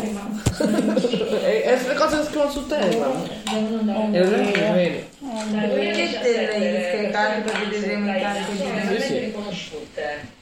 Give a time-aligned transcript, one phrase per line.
[0.00, 0.40] rimangono
[1.42, 2.50] E, e le cose che scrivono
[2.82, 5.00] devono andare E vedi, vedi.
[5.92, 8.62] Che te devi scaricare per vedere aumentare sono così?
[8.62, 10.40] veramente riconosciute.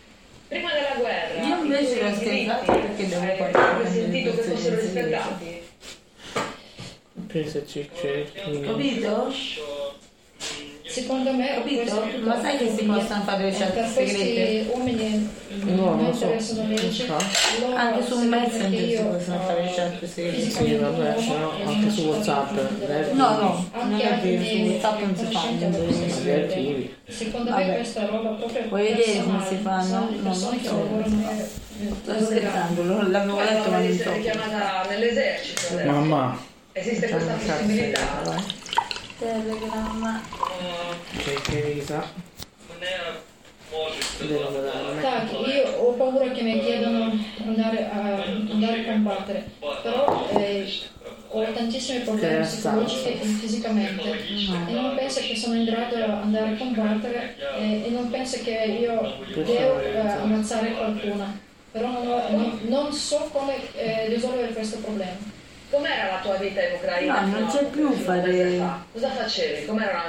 [0.48, 4.42] Prima della guerra, Io invece l'ho diritti, scaricato perché devo guardare mai sentito che le
[4.42, 5.62] fossero di rispettati?
[7.26, 8.60] Pensa cerchi.
[8.62, 9.32] Capito?
[10.90, 12.04] Secondo me Capito?
[12.24, 14.70] Ma sai che si possono fare le chat segrete?
[14.70, 15.28] uomini
[15.62, 16.26] No, non non so.
[16.26, 20.50] loro Anche su Messenger si possono fare le chat segrete.
[20.50, 22.52] Sì, vabbè, se no anche su WhatsApp.
[23.12, 25.68] No, no, non è vero, su WhatsApp non si fanno.
[26.22, 26.94] Gli archivi.
[27.08, 30.08] secondo me questa roba proprio Vuoi vedere come si fanno?
[30.10, 30.48] No, non so.
[32.02, 34.20] Sto scherzando, l'avevo Poi letto ma non so.
[34.20, 35.74] chiamata nell'esercito.
[35.84, 36.38] Mamma.
[36.72, 38.58] Esiste questa possibilità?
[39.20, 40.22] Telegramma.
[44.26, 45.00] Guardare.
[45.00, 47.12] Tac, io ho paura che mi chiedano
[47.46, 49.50] andare a, andare a combattere,
[49.82, 50.72] però eh,
[51.28, 54.10] ho tantissimi problemi psicologici e fisicamente
[54.68, 58.38] e non penso che sono in grado di andare a combattere e, e non penso
[58.42, 61.38] che io devo eh, ammazzare qualcuno,
[61.70, 65.38] però non, ho- non- non so come eh, risolvere questo problema.
[65.70, 67.20] Com'era la tua vita in Ucraina?
[67.20, 68.84] No, non c'è più fare- fa?
[68.92, 69.66] Cosa facevi?
[69.66, 70.02] Com'era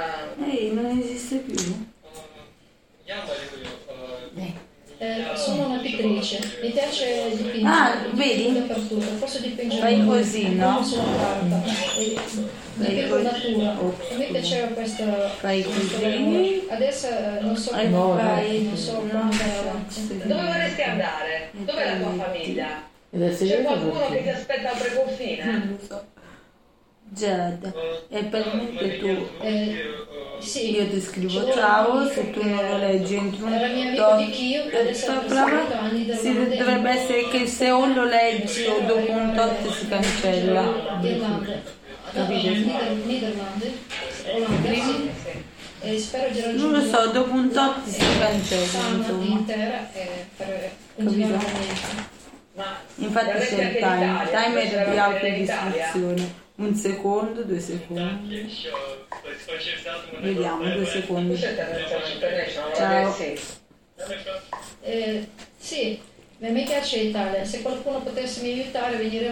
[0.44, 1.90] Ehi, non esiste più.
[4.98, 8.52] Eh, sono una pittrice, mi piace dipingere, Ah, vedi?
[8.52, 10.68] dappertutto, posso dipingere Fai così, no?
[10.68, 11.62] anche sulla carta,
[11.98, 12.16] e
[12.76, 13.22] dipingo così.
[13.24, 13.76] natura,
[14.16, 15.04] me piaceva questa,
[15.40, 16.66] Fai questo così.
[16.70, 20.18] adesso eh, non so Fai come fai, non so come andare avanti.
[20.24, 21.48] Dove vorresti andare?
[21.50, 22.90] Dov'è la tua famiglia?
[23.14, 25.44] C'è qualcuno che ti aspetta al preconfine?
[25.44, 26.04] Non lo so.
[27.14, 27.70] Giada,
[28.08, 29.76] e per me che tu Eh,
[30.38, 34.74] sì, io ti scrivo ciao, se tu non lo leggi entro un tot- di Kiev,
[34.74, 35.50] adesso ha Brava.
[35.66, 36.56] 38 anni del Sì, Nord.
[36.56, 40.72] dovrebbe essere che se o lo leggi o dopo un tot si cancella.
[42.12, 42.60] Capito?
[46.54, 49.24] Non lo so, dopo un tot si cancella, insomma.
[49.24, 52.11] intera eh, per continuare Capito?
[52.54, 56.40] Ma Infatti c'è il timer, l'Italia, timer di autodistruzione.
[56.56, 58.52] Un secondo, due secondi.
[60.20, 61.40] Vediamo, due secondi.
[62.74, 63.16] Ciao.
[64.82, 66.00] Eh, sì,
[66.42, 69.30] a me piace l'Italia, se qualcuno potesse mi aiutare a venire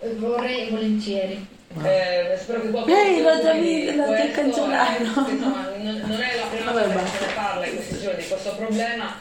[0.00, 1.46] eh, vorrei volentieri.
[1.82, 3.50] Eh, spero che qualcuno Ehi, già
[4.04, 4.96] questo, cancellato.
[4.96, 9.16] eh, insomma, non, è la prima volta che parla in questi giorni di questo problema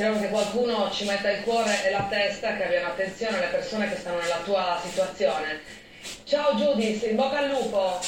[0.00, 3.86] speriamo che qualcuno ci metta il cuore e la testa, che abbiano attenzione alle persone
[3.86, 5.60] che stanno nella tua situazione.
[6.24, 8.00] Ciao Judith, in bocca al lupo!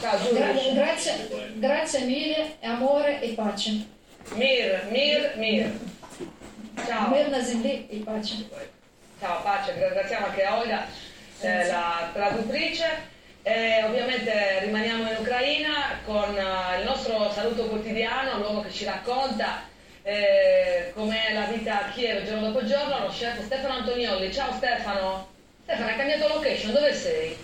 [0.00, 0.34] Ciao Judith.
[0.36, 3.84] Gra- grazie, grazie mille, amore e pace.
[4.34, 5.72] Mir, mir, mir.
[6.86, 7.08] Ciao.
[7.08, 8.48] Mir Zilli e pace.
[9.18, 10.86] Ciao, pace, ringraziamo anche Oida,
[11.40, 13.10] eh, la traduttrice.
[13.44, 19.62] E ovviamente rimaniamo in Ucraina con eh, il nostro saluto quotidiano, l'uomo che ci racconta
[20.02, 24.32] eh, com'è la vita a Kiev giorno dopo giorno, lo chef Stefano Antoniolli.
[24.32, 25.28] Ciao Stefano.
[25.64, 27.36] Stefano, hai cambiato location, dove sei?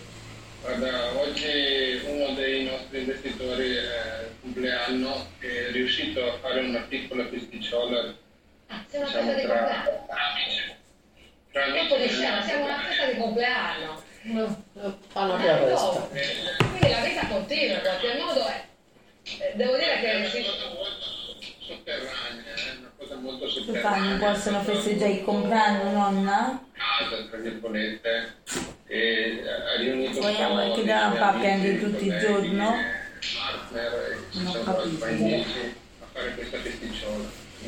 [0.61, 7.25] Guarda, oggi uno dei nostri investitori è il compleanno è riuscito a fare una piccola
[7.25, 8.15] pisticciola
[8.71, 10.07] Ah, una diciamo, di tra, compleanno.
[10.07, 10.75] tra amici.
[11.53, 12.09] Tra amici
[12.47, 14.03] siamo una festa di compleanno.
[15.19, 15.65] Fanno Ah, no.
[15.67, 16.09] resta.
[16.65, 18.47] Quindi la vita continua in qualche modo.
[18.47, 18.65] È,
[19.25, 21.07] eh, devo dire È che una si, cosa molto
[21.59, 24.17] sotterranea, è una cosa molto Che sotterranea.
[24.19, 24.33] fanno?
[24.33, 26.63] Possono festeggiare il compleanno, nonna?
[26.73, 28.35] casa, tra virgolette,
[28.87, 32.57] e ha riunito Vogliamo solo che dei da papà prende tutti i giorni?
[32.57, 33.93] partner,
[34.33, 35.05] e Non capito.
[36.01, 36.57] a fare questa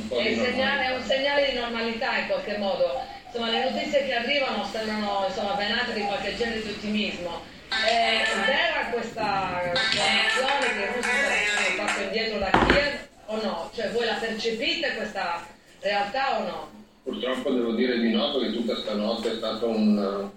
[0.09, 3.19] po' è, è un segnale di normalità in qualche modo.
[3.32, 7.41] Insomma, le notizie che arrivano sembrano insomma, venate di qualche genere di ottimismo.
[7.69, 13.71] È vera questa informazione che i russi fatto indietro da Kiev o no?
[13.75, 15.47] Cioè voi la percepite questa
[15.81, 16.71] realtà o no?
[17.05, 20.31] Purtroppo devo dire di no perché tutta stanotte è stato un,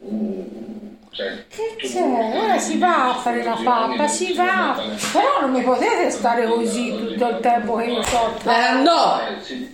[0.00, 2.00] un- Cioè, Che c'è?
[2.02, 4.80] Ora si va a fare la pappa, si va.
[5.12, 8.36] Però non mi potete stare così tutto il tempo che io sto.
[8.44, 9.20] Eh, no!
[9.20, 9.68] Eh,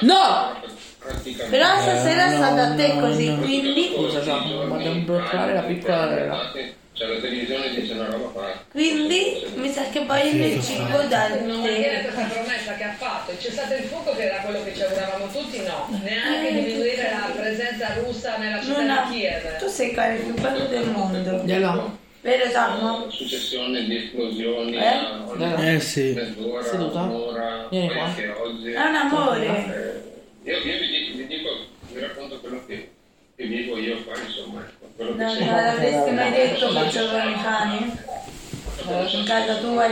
[0.00, 0.57] No!
[1.50, 6.06] Però stasera è stata a te così, quindi, Scusa, Giacomo, ma devo bloccare la piccola
[6.06, 6.52] Lela.
[6.98, 8.64] Cioè la televisione dice una roba fatta.
[8.72, 12.00] quindi mi sa che vogliono il cibo da Non te.
[12.02, 13.30] questa promessa che ha fatto.
[13.30, 15.96] Il cessate il fuoco che era quello che ci auguravamo tutti, no.
[16.02, 19.58] Neanche diminuire la presenza russa nella città Non di Kiev.
[19.58, 21.42] Tu sei il più bello del mondo.
[21.44, 21.96] Gliela.
[22.20, 23.08] Vero Giacomo?
[23.10, 24.80] Successione di esplosioni Eh?
[24.82, 26.12] a Eh sì.
[26.16, 27.00] mezz'ora, Seduta?
[27.02, 28.04] un'ora, Vieni poi qua.
[28.06, 28.72] anche oggi.
[28.72, 29.97] È un amore.
[30.48, 31.50] Eh, io, io vi, dico, vi dico,
[31.92, 32.90] vi racconto quello che,
[33.36, 35.52] che vivo io qua, insomma, ecco, quello che Non sento.
[35.54, 37.98] l'avresti mai detto che c'erano i cani?
[39.10, 39.84] In casa tua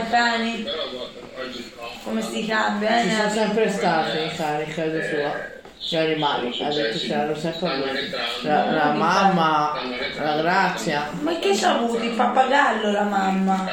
[1.37, 1.89] oggi no.
[2.03, 3.03] Come si cambia, eh?
[3.03, 5.55] Ci sono sempre stati in casa, in casa sua.
[5.89, 8.11] Gli animali, ha detto c'erano sempre.
[8.41, 9.79] La, la mamma,
[10.19, 11.09] la Grazia.
[11.21, 13.65] Ma che c'ha avuto il pappagallo la mamma?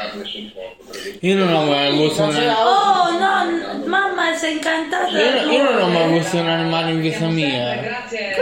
[1.21, 5.09] Io non ho mai avuto un l'ha Oh no, mamma si è incantata.
[5.09, 7.81] io, io non ho mai avuto un animale in vita mia.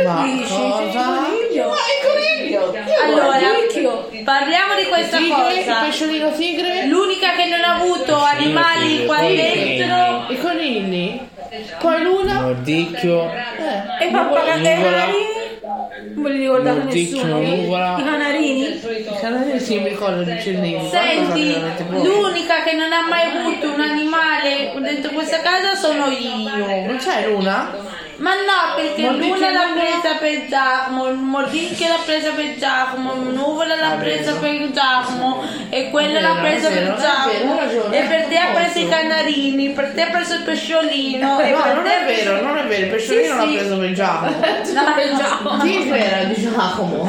[0.05, 1.01] Ma cosa?
[1.01, 2.75] Ma il coniglio!
[3.05, 3.39] Allora,
[4.23, 5.81] parliamo di questa Tigre, il cosa.
[5.81, 6.87] pesciolino tigre?
[6.89, 11.21] L'unica che non ha avuto animali qua dentro I conigli?
[11.79, 12.41] Poi Luna?
[12.41, 13.31] Mordicchio,
[14.01, 15.41] e pappagalli e canarini.
[16.15, 17.41] Non me li ricordate Mordicchio, nessuno.
[17.41, 17.99] nuvola.
[17.99, 18.65] I canarini.
[18.65, 20.89] I canari sì, mi ricordo di Cernini.
[20.89, 21.55] Senti,
[21.91, 26.37] l'unica che non ha mai avuto un animale dentro questa casa sono io.
[26.87, 27.71] Non c'è Luna?
[28.17, 33.15] Ma no, perché Mordicchio l'una l'ha presa per Giacomo, il mordicchio l'ha presa per Giacomo,
[33.15, 37.61] nuvola l'ha Ha presa per Giacomo e quella l'ha presa per Giacomo
[37.91, 41.87] e per te ha preso i canarini, per te ha preso il pesciolino No, non
[41.87, 43.57] è vero, non è vero, il pesciolino Sì, l'ha sì.
[43.57, 44.31] preso per Giacomo.
[44.73, 45.63] No, per Giacomo.
[45.63, 47.09] Tigre era di Giacomo.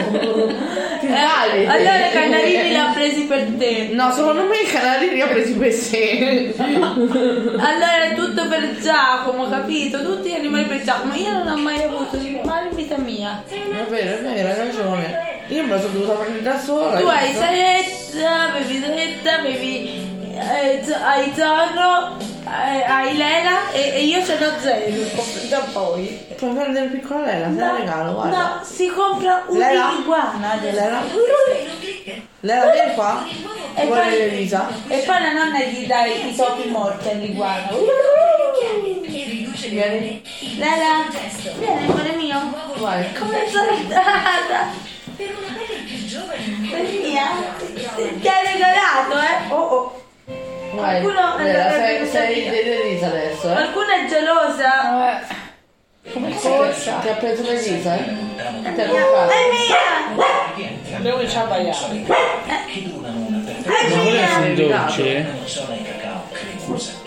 [1.04, 3.90] Eh, allora i canarini li ha presi per te.
[3.92, 6.54] No, secondo me i canari li ha presi per sé.
[6.58, 10.02] Allora è tutto per Giacomo, capito?
[10.02, 11.03] Tutti gli animali per Giacomo.
[11.14, 13.44] Io non ho mai avuto animali in vita mia.
[13.48, 15.32] È vero, è vero, hai ragione.
[15.50, 17.00] Io me la sono dovuta prendere da sola.
[17.00, 24.38] Tu hai Saretta, avevi eh, Z- hai Zorro, eh, hai Lela e, e io ce
[24.40, 26.26] l'ho zero da poi.
[26.38, 28.38] Puoi prendere piccola Lela, te la regalo, guarda.
[28.38, 30.80] No, si compra un'iguana adesso.
[30.80, 31.04] Lela?
[32.40, 33.26] Lela, vieni qua.
[33.76, 34.50] E Vuole poi,
[34.88, 37.70] e poi la nonna gli dà i topi morti all'iguana.
[39.70, 40.22] Vieni.
[40.58, 41.06] Lela,
[41.58, 42.54] vieni amore mio.
[42.76, 43.14] Vai.
[43.14, 44.92] Come sei stata?
[45.16, 47.28] È mia?
[48.20, 49.54] Ti ha regalato, eh?
[49.54, 50.03] Oh oh.
[50.76, 53.54] Qualcuno- sei, eh, sei di Elisa adesso, eh?
[53.54, 55.42] Qualcuno è gelosa?
[56.12, 58.04] Come Forse ti ha preso l'Elisa, eh?
[58.04, 59.32] Ti ha È comprato.
[59.52, 60.98] mia!
[61.00, 61.78] Devo cominciare a baiare.
[63.64, 65.26] È ma volete un dolce?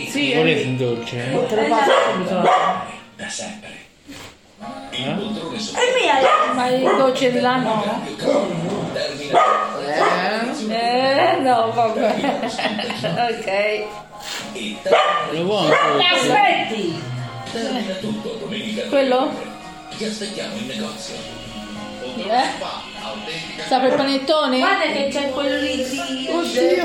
[0.09, 1.47] Sì, Volete eh, un dolce?
[1.49, 2.43] te lo passo subito.
[4.91, 6.15] È mia!
[6.55, 8.03] Ma il dolce di là no?
[11.17, 11.37] Eh?
[11.41, 12.15] No, vabbè.
[13.31, 13.85] ok.
[15.33, 15.71] Lo vuoi?
[16.13, 17.03] Aspetti!
[18.91, 19.31] Quello?
[22.17, 22.45] Eh?
[23.65, 24.59] Sta per il panettone?
[24.59, 26.29] Guarda che c'è quello lì di...
[26.31, 26.85] Oddio.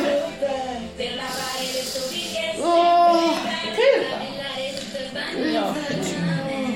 [2.64, 3.36] Oh,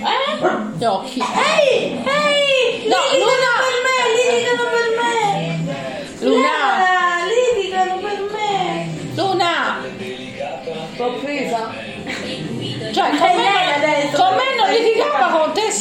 [0.04, 0.78] Eh?
[0.78, 1.20] Gli occhi.
[1.20, 2.04] Ehi!
[2.04, 2.88] Ehi!
[2.88, 3.54] No, litigano Luna!
[3.62, 4.75] per me!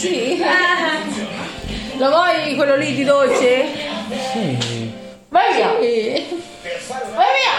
[0.04, 0.42] Sì.
[0.42, 1.00] Ah,
[1.96, 3.66] Lo vuoi quello lì di dolce?
[4.32, 4.92] Sì.
[5.28, 5.68] Vai via!
[5.72, 7.56] Vai via!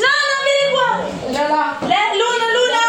[0.00, 0.88] No, non vieni qua!
[1.28, 2.84] Lela, Le- Luna, Luna!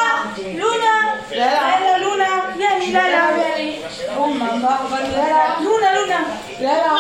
[0.57, 0.95] Luna!
[1.29, 2.29] Luna, Luna!
[2.55, 3.81] Vieni, Lela, vieni!
[4.15, 4.87] Oh mamma!
[4.89, 6.19] Lela, Luna, Luna!
[6.57, 6.93] Lela.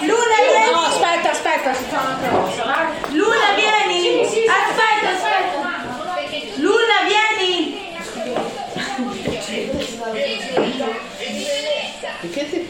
[0.00, 0.70] Luna, vieni!
[0.72, 2.62] No, aspetta, aspetta, si fa un'altra cosa.
[3.10, 4.24] Luna, vieni!
[4.24, 4.99] Aspetta!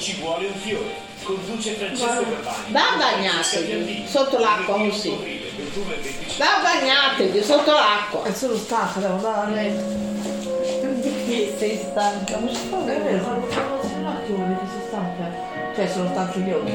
[0.00, 0.94] Ci vuole un fiore.
[1.22, 2.72] Conduce Francesco Garbani.
[2.72, 5.10] Va bagnatevi sotto l'acqua così.
[6.38, 8.22] Va bagnatevi sotto l'acqua.
[8.22, 9.84] È solo stanca, devo andare a letto.
[11.58, 13.46] Sei stanca, ma ci fa È vero, sono
[14.26, 15.30] sono stanca.
[15.74, 16.72] Cioè sono stanchi gli occhi.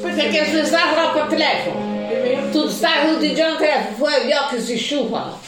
[0.00, 2.50] Perché sei stato troppo al telefono.
[2.52, 5.38] Tu stai tutti i giorni al telefono, poi gli occhi si sciupano.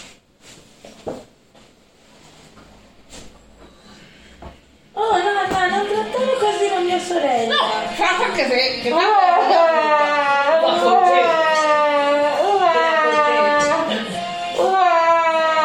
[5.02, 7.54] Oh no, no, mia sorella.
[7.94, 8.92] Fa anche te, che Eh,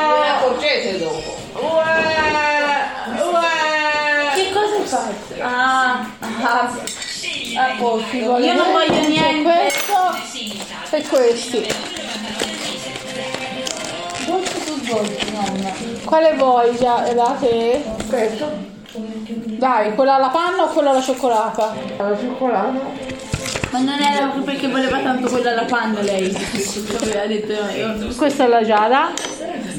[0.08, 1.34] Non accorgete dopo.
[4.36, 5.42] Che cosa hai fatto?
[5.42, 8.04] Ah, ah, vuole
[8.46, 9.51] Io non voglio niente.
[9.51, 11.68] questo e questi.
[14.25, 15.74] Dolce su dolce, nonna.
[16.06, 17.00] Quale vuoi già?
[17.13, 17.84] Da te?
[18.08, 18.75] Questo?
[18.98, 21.74] Dai, quella alla panna o quella alla cioccolata?
[21.98, 23.24] Alla cioccolata?
[23.72, 26.34] Ma non era proprio perché voleva tanto quella alla panna lei.
[27.02, 28.16] Aveva detto io.
[28.16, 29.12] Questa è la Giada.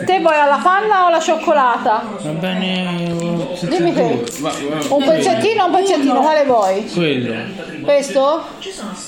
[0.05, 2.03] Te vuoi alla panna o alla cioccolata?
[2.21, 3.15] Va bene.
[3.61, 4.25] Dimmi te.
[4.41, 6.21] Va- va- Un pezzettino o un pezzettino?
[6.21, 6.87] Quale vuoi?
[6.93, 7.35] Quello.
[7.83, 8.43] Questo?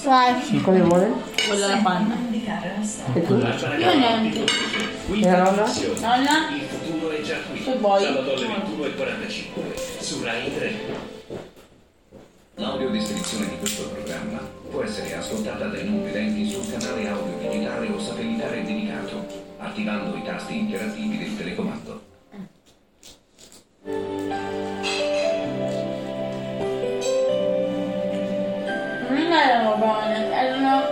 [0.04, 0.60] Vai.
[0.62, 1.12] Quale vuole?
[1.46, 2.16] Quella alla panna.
[3.12, 3.34] E tu?
[3.34, 4.44] Io niente.
[5.10, 5.64] E la nonna?
[6.00, 6.48] Nonna?
[7.18, 7.60] È già qui.
[7.60, 10.72] Sabato alle 21.45 su Rai 3.
[12.54, 14.38] L'audiodescrizione di questo programma
[14.70, 19.26] può essere ascoltata dai non vedenti sul canale audio digitale o satellitare dedicato,
[19.58, 22.02] attivando i tasti interattivi del telecomando.
[29.10, 30.82] Non erano buone, erano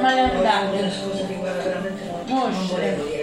[0.00, 0.92] malandate.
[2.26, 2.96] Mosce.
[2.96, 3.19] Mi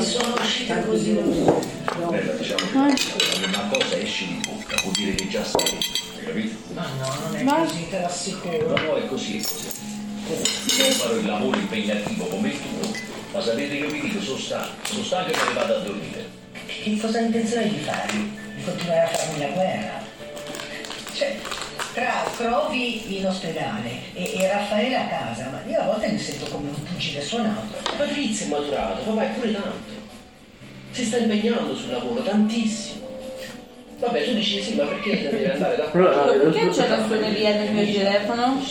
[0.00, 1.12] sono uscita così.
[1.12, 5.78] Bella, diciamo che quando una cosa esce di bocca vuol dire che già stai,
[6.18, 6.56] hai capito?
[6.72, 7.66] Ma no, non è Vai.
[7.66, 8.68] così, te l'assicuro.
[8.68, 10.82] No, no, è così, è così.
[10.82, 12.90] Io farò il lavoro impegnativo come il tuo,
[13.32, 16.28] ma sapete che vi dico, sono stanco, sono stanco e me ne vado a dormire.
[16.66, 18.12] Che cosa intenzionai di fare?
[18.12, 20.04] Di continuare a farmi la guerra?
[21.14, 21.36] Cioè,
[21.96, 26.44] tra Crovi in ospedale e, e Raffaele a casa, ma io a volte mi sento
[26.50, 27.74] come un pugile suonato.
[27.96, 29.94] Patrizia è maturato, papà è pure tanto.
[30.90, 33.08] Si sta impegnando sul lavoro, tantissimo.
[33.98, 37.90] Vabbè, tu dici sì, ma perché deve andare da Perché c'è la suoneria nel mio
[37.90, 38.62] telefono?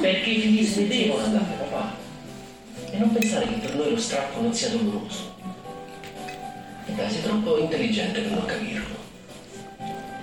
[0.00, 1.94] Perché i figli devono andare, papà.
[2.90, 5.36] E non pensare che per noi lo strappo non sia doloroso.
[6.86, 8.96] E dai, sei troppo intelligente per non capirlo.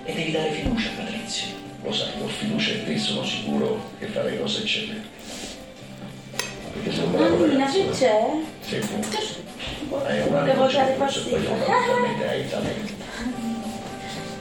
[0.03, 0.98] E devi dare fiducia.
[1.83, 5.07] Lo sai, ho fiducia in te, sono sicuro che farai cose eccellenti.
[6.73, 8.19] Perché un bravo Mammina, che c'è?
[8.67, 8.99] Sei tu.
[10.05, 11.39] Hai un Devo fastidio.
[11.39, 12.93] fondamentalmente hai talento.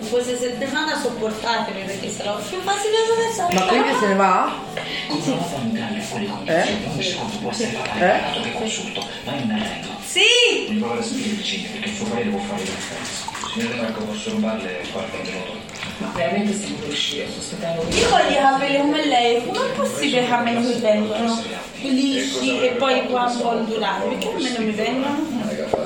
[0.01, 3.49] In queste settimane sopportatemi perché sarò più fastidiosa adesso.
[3.53, 4.53] Ma quindi se ne va?
[5.09, 5.99] Eh?
[5.99, 6.27] Essere
[7.99, 8.41] Eh?
[8.43, 9.89] che consulto, vai in arredo.
[10.05, 10.21] Sì!
[10.69, 13.27] Devi provare a spiegarci perché suo padre può fare la differenza.
[13.53, 15.68] Signore Marco, posso rubarle qualche minuto?
[15.99, 20.25] Ma veramente stiamo per uscire, sto aspettando Io voglio i capelli come lei, com'è possibile
[20.25, 21.43] che a me non mi vengono?
[21.81, 25.27] Lisci e poi qua un po' ondulati, perché a me non mi vengono?
[25.49, 25.79] È che ha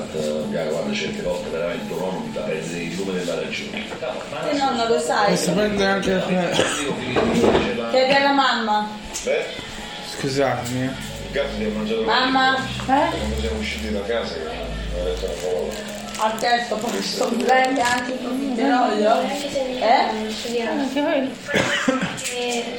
[0.49, 3.85] Bianca, quando certe volte veramente l'uomo mi fa perdere il lume della ragione.
[4.51, 5.31] E nonna lo sai.
[5.31, 6.21] Posso prendere anche la
[7.91, 8.89] Chiedi alla mamma.
[9.25, 9.45] Beh,
[10.19, 10.83] Scusatemi.
[10.83, 10.85] eh.
[10.85, 12.65] il gatto ti ha mangiato Mamma, eh?
[12.85, 16.02] Quando siamo usciti da casa, che non ho detto una parola.
[16.25, 19.23] Al testo posso prendere anche il profiterolio?
[19.23, 20.65] Eh?
[20.69, 21.31] Anche quello.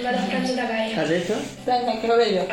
[0.01, 1.01] vado a pranzo da Gaia.
[1.01, 1.33] Ha detto?
[1.65, 2.47] Prendi anche quello.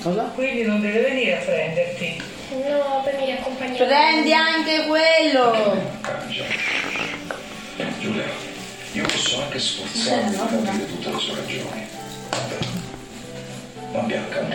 [0.00, 0.22] Cosa?
[0.32, 2.22] Quindi non deve venire a prenderti.
[2.50, 3.84] No, poi mi riaccompagna.
[3.84, 5.82] Prendi anche quello.
[7.98, 8.24] Giulia,
[8.92, 11.88] io posso anche sforzarmi di capire tutte le sue ragioni.
[13.90, 14.54] Ma Bianca no.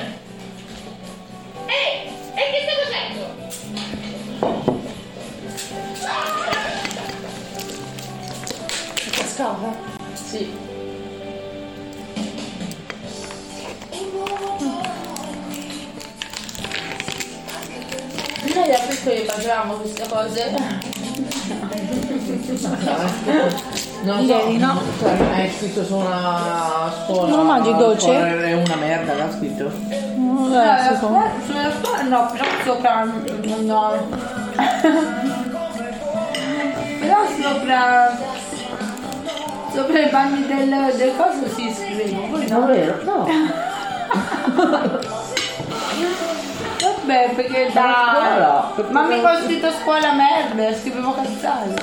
[1.66, 4.79] Ehi, e che stai facendo?
[9.12, 9.74] Cascata?
[10.14, 10.50] Sì.
[18.56, 20.54] Noi da piccoli facevamo queste cose.
[24.02, 24.82] Non so, Ieri, no?
[25.00, 27.36] Cioè, è scritto su una scuola.
[27.36, 28.12] Non mangi dolce?
[28.12, 29.70] È una merda, l'ha scritto.
[30.18, 30.48] No,
[30.98, 33.98] scuola, sulla scuola no, però sopra no.
[37.00, 38.18] Però sopra
[39.72, 42.60] sopra i panni del, del coso si scrive, poi no.
[42.60, 43.04] Davvero?
[43.04, 43.28] No.
[46.82, 48.14] Vabbè, perché da.
[48.14, 48.72] scuola?
[48.76, 51.82] Perché Ma mi ho scritto scuola merda, scrivevo cazzate.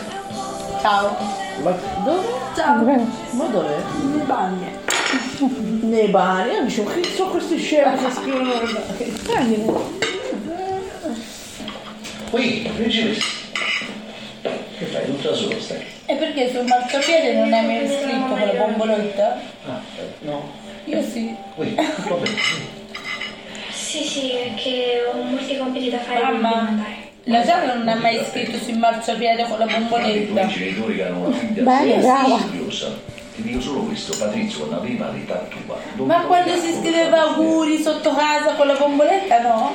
[0.80, 1.16] Ciao.
[1.62, 2.26] Ma dove?
[2.54, 2.85] Ciao.
[2.85, 3.82] Ma dove?
[4.02, 4.78] Nei bagni.
[5.80, 6.52] Nei bani.
[6.52, 9.90] Io dicevo, che sono questi scemi che scrivono.
[12.30, 13.44] Qui, principessa.
[14.78, 15.06] Che fai?
[15.06, 15.83] Tutta sola stai?
[16.04, 19.40] E perché sul marciapiede non hai mai scritto con la bomboletta?
[19.66, 20.50] Ah, eh, no.
[20.85, 21.35] Io sì.
[21.54, 22.37] Qui, tutto bene.
[23.73, 26.21] Sì, sì, perché ho molti compiti da fare.
[26.33, 26.85] Mamma,
[27.25, 30.47] la Giada non ha mai scritto sul marciapiede con la I tuoi bomboletta.
[30.47, 32.38] genitori che hanno una figlia Bene, sì, brava.
[32.38, 33.14] studiosa.
[33.35, 35.76] Ti dico solo questo, Patrizio quando aveva l'età tua.
[36.04, 39.73] Ma quando si scriveva auguri sotto casa con la bomboletta no?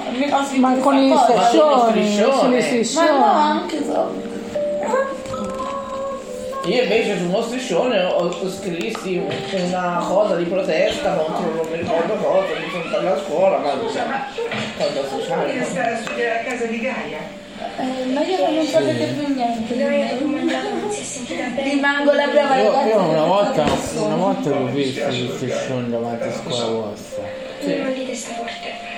[0.56, 1.48] Ma con cosa.
[1.90, 4.30] striscioni, Ma no, anche so.
[6.66, 9.20] Io invece su uno striscione ho, ho scrissi
[9.64, 13.74] una cosa di protesta contro non mi ricordo cosa, mi sono andata a scuola, ma
[13.74, 14.00] non so.
[14.78, 15.52] Cosa sociale.
[15.52, 17.40] Voglio stare a studiare a casa di Gaia.
[17.78, 19.76] Eh, ma io non sapete più niente.
[21.64, 22.88] Rimango la brava Io, ragazza.
[22.90, 27.24] io una volta, una volta l'ho visto gli striscioni davanti a scuola vostra.
[27.64, 28.91] Non dite sta forte.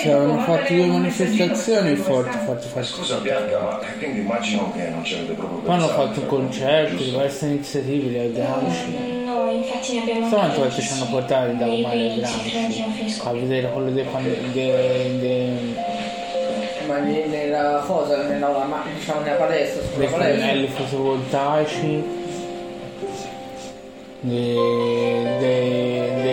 [0.00, 2.86] Si avevano fatto due manifestazioni forti, forti, forti.
[2.88, 7.02] Scusa Bianca, ma quindi immagino che non ci avete proprio Poi hanno fatto un concerto,
[7.02, 8.94] diverse iniziative, le Gramsci.
[9.24, 12.86] No, infatti ne abbiamo Quante volte ci hanno portato da Nei Romano primi e Trentino
[12.94, 15.94] Gramsci a vedere quello dei fan- de- de-
[16.86, 20.46] Ma ne- nella cosa, nella, ma- diciamo nella palestra, dei sulla palestra.
[20.46, 22.04] pannelli fotovoltaici,
[24.20, 24.54] de-
[25.38, 26.25] de- de- de-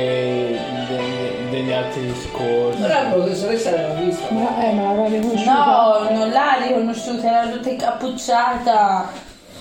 [2.04, 2.82] altri discorsi.
[2.82, 4.34] Però la professoressa l'aveva vista.
[4.34, 5.54] Ma, eh, ma l'avrà riconosciuta?
[5.54, 9.12] No, non l'ha riconosciuta, era tutta incappucciata.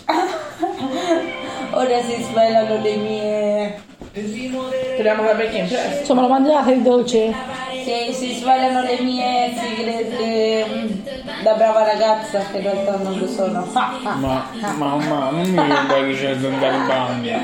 [1.74, 3.80] Ora si svelano le mie.
[4.12, 6.00] Speriamo che la becchi in presto.
[6.00, 7.34] Insomma, lo mangiate il dolce?
[7.82, 13.26] Sì, si svelano le mie segrete mm, da brava ragazza che in realtà non lo
[13.26, 13.66] sono.
[13.72, 14.46] Ma
[14.76, 17.40] mamma, non mi ricordo che c'è da andare in bagno.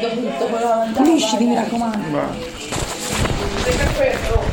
[0.00, 2.81] Dopo tutto quello che mi raccomando.
[3.64, 4.51] Ma- No,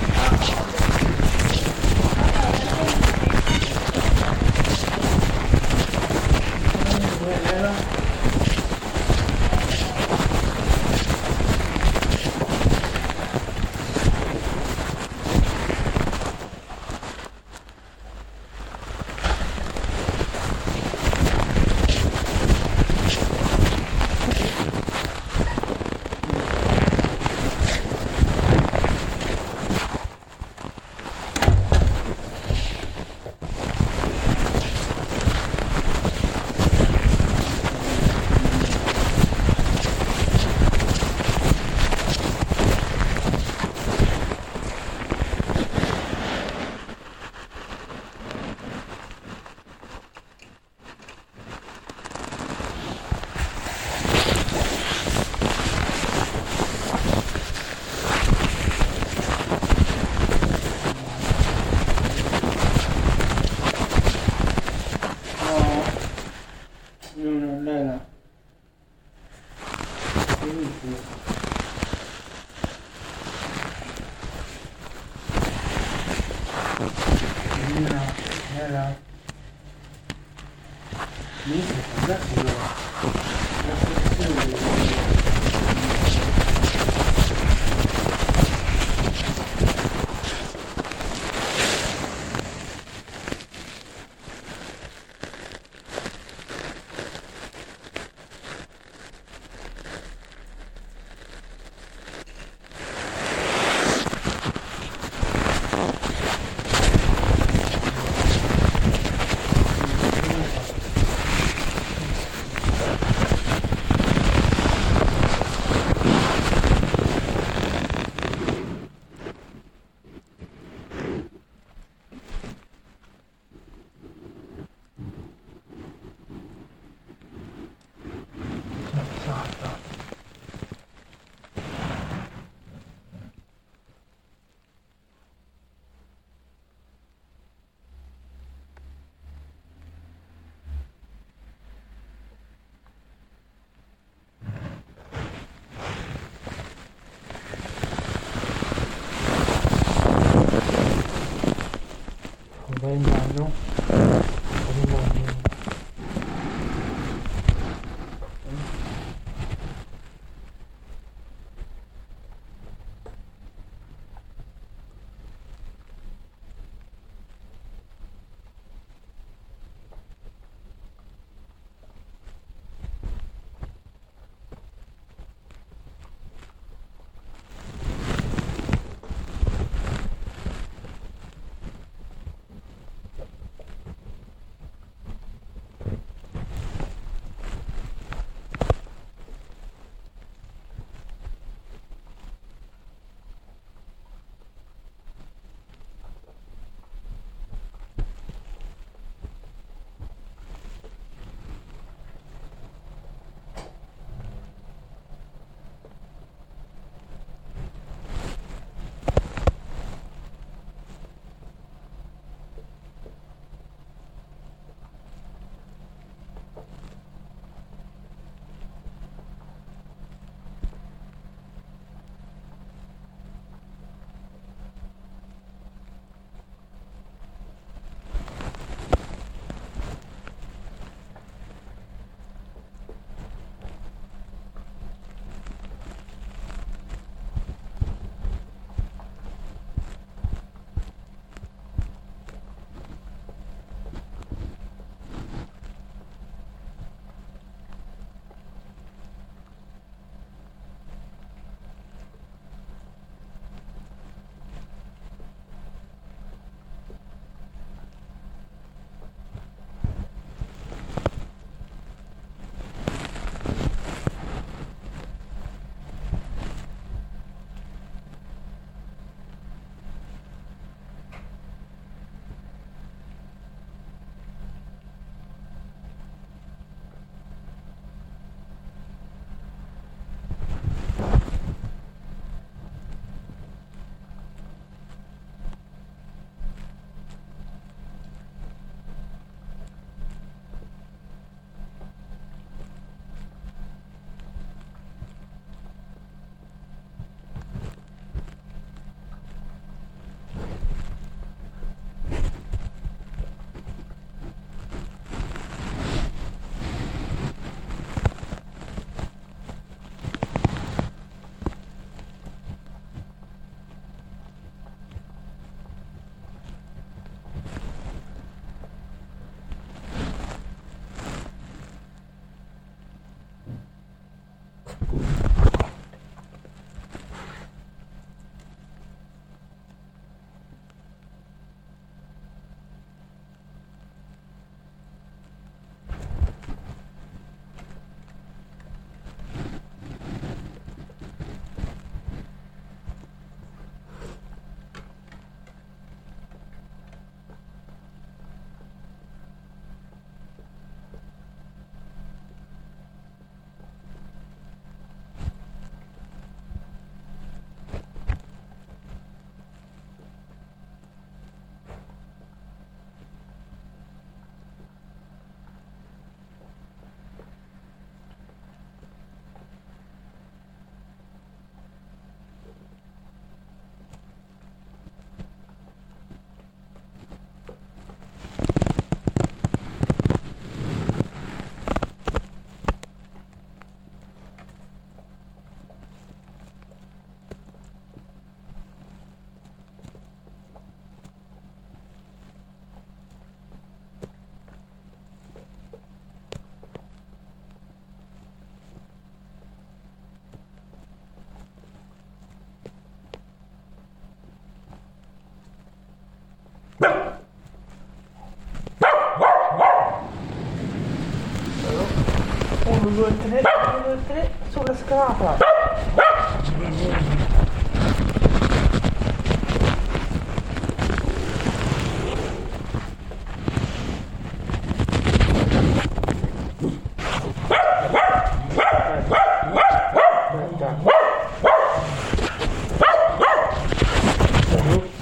[412.90, 413.70] Papà.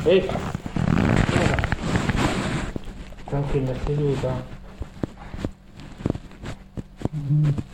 [0.05, 0.29] Ehi.
[3.25, 4.43] Tranquilla, seduta.
[7.11, 7.66] Seduta.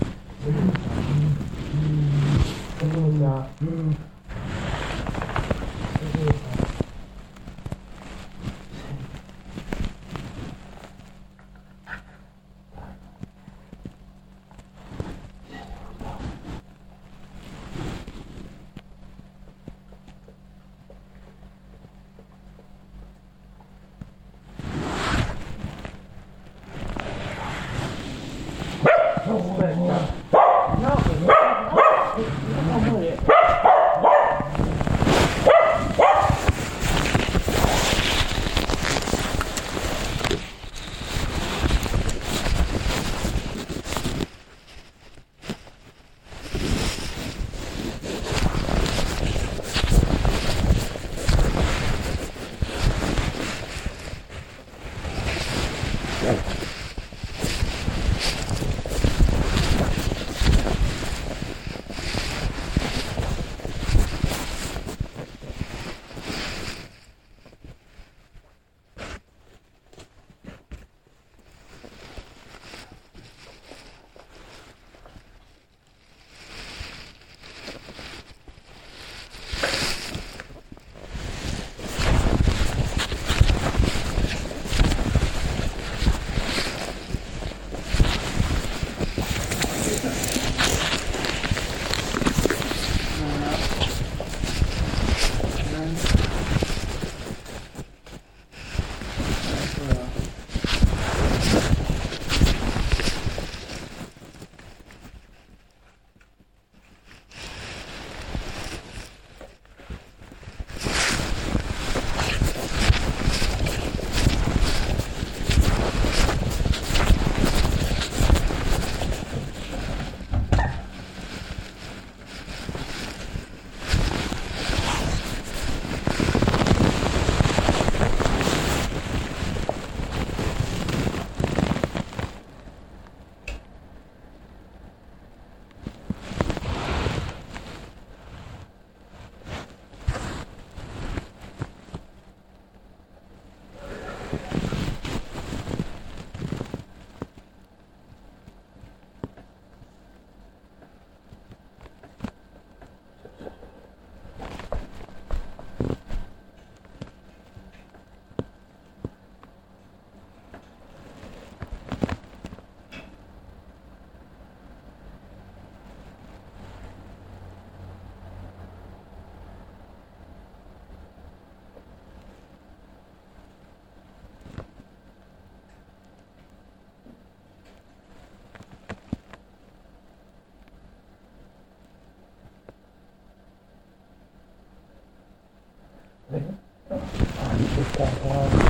[187.97, 188.62] Cầu.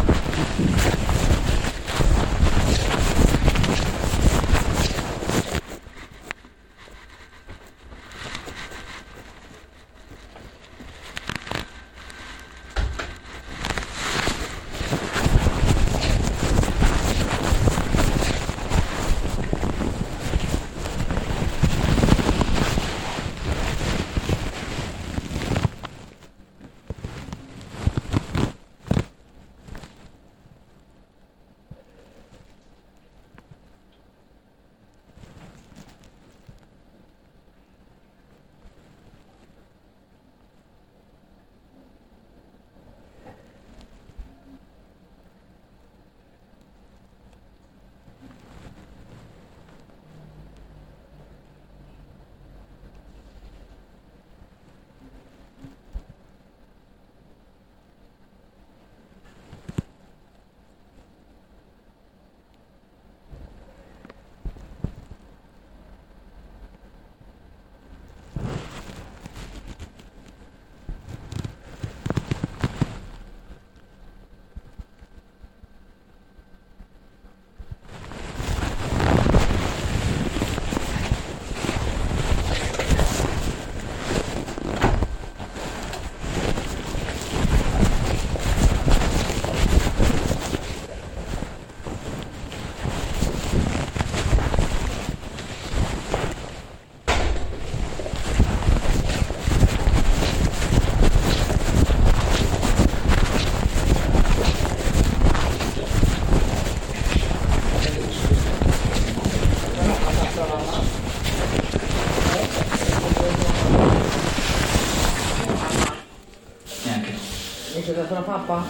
[118.14, 118.64] Ti dato la pappa?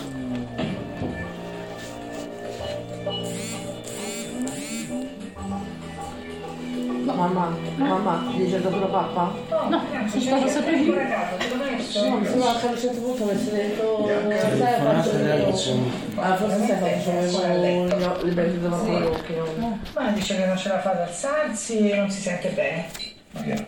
[7.04, 9.34] Mamma, mamma, gli c'è dato la pappa?
[9.68, 10.88] No, sono stata sempre lì.
[10.90, 14.08] No, sì, ma a un certo punto mi sono detto...
[14.08, 15.92] Sai, telefonato faccio- insomma.
[16.16, 19.80] Ah, forse Stefano faceva le belli davanti agli occhi, no?
[19.94, 22.86] Ma dice che non ce la fa ad alzarsi e non si sente bene.
[23.32, 23.66] Ma che è?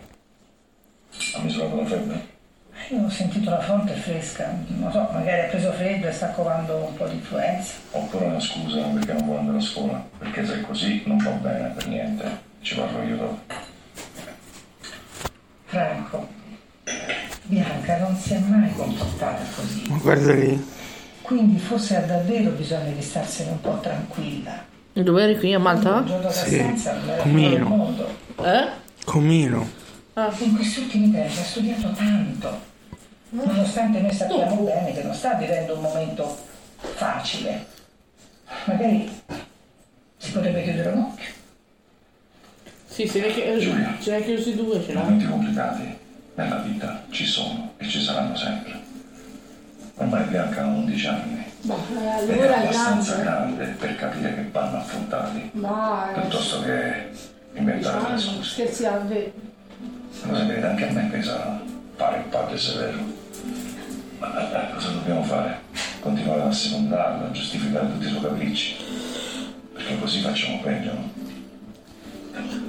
[1.33, 2.33] Ha misurato la febbre?
[2.89, 6.75] Io ho sentito la fronte fresca, non so, magari ha preso freddo e sta covando
[6.75, 7.73] un po' di influenza.
[7.91, 10.05] Oppure una scusa perché non vuole andare a scuola?
[10.19, 12.53] Perché se è così non va bene per niente.
[12.61, 13.39] Ci parlo io dopo.
[15.65, 16.27] Franco,
[17.43, 19.88] Bianca non si è mai comportata così.
[19.89, 20.73] Ma guarda lì.
[21.21, 24.63] Quindi forse ha davvero bisogno di starsene un po' tranquilla.
[24.93, 26.03] Dove eri qui a Malta?
[26.31, 26.63] Sì,
[27.17, 27.93] Comino.
[28.41, 28.67] Eh?
[29.03, 29.67] Comino.
[30.15, 32.73] In questi ultimi tempi ha studiato tanto.
[33.29, 36.38] Nonostante noi sappiamo bene che non sta vivendo un momento
[36.77, 37.65] facile.
[38.65, 39.11] Magari
[40.17, 41.29] si potrebbe chiudere un occhio.
[42.88, 45.01] Sì, se ne chiusi, ce ne hai chiusi due, ce l'ha.
[45.01, 45.97] Momenti complicati
[46.35, 48.85] nella vita ci sono e ci saranno sempre.
[49.97, 53.55] Ormai Bianca ha 11 anni Beh, ed è allora è abbastanza grande.
[53.55, 57.10] grande per capire che vanno affrontati Dai, piuttosto che
[57.53, 58.43] inventare delle scuse.
[58.43, 59.10] scherziamo.
[59.10, 61.62] Lo sapete, anche a me pesa
[61.95, 62.97] fare il padre severo.
[64.19, 65.60] Ma eh, cosa dobbiamo fare?
[66.01, 68.75] Continuare a secondarla, a giustificare tutti i suoi capricci.
[69.73, 71.10] Perché così facciamo peggio, no?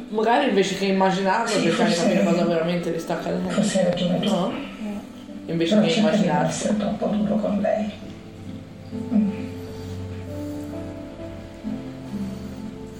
[0.08, 3.48] Magari invece che immaginarlo, Sì, cercare di capire cosa veramente le sta accadendo.
[3.50, 4.28] Forse hai ragione tu.
[4.28, 4.52] No?
[5.46, 6.64] Invece Però che non immaginarsi.
[6.64, 7.92] essere troppo duro con lei.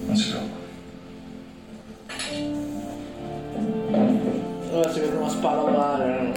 [0.07, 0.55] Non si preoccupi.
[4.73, 6.33] Ora si vede una spalla ovale,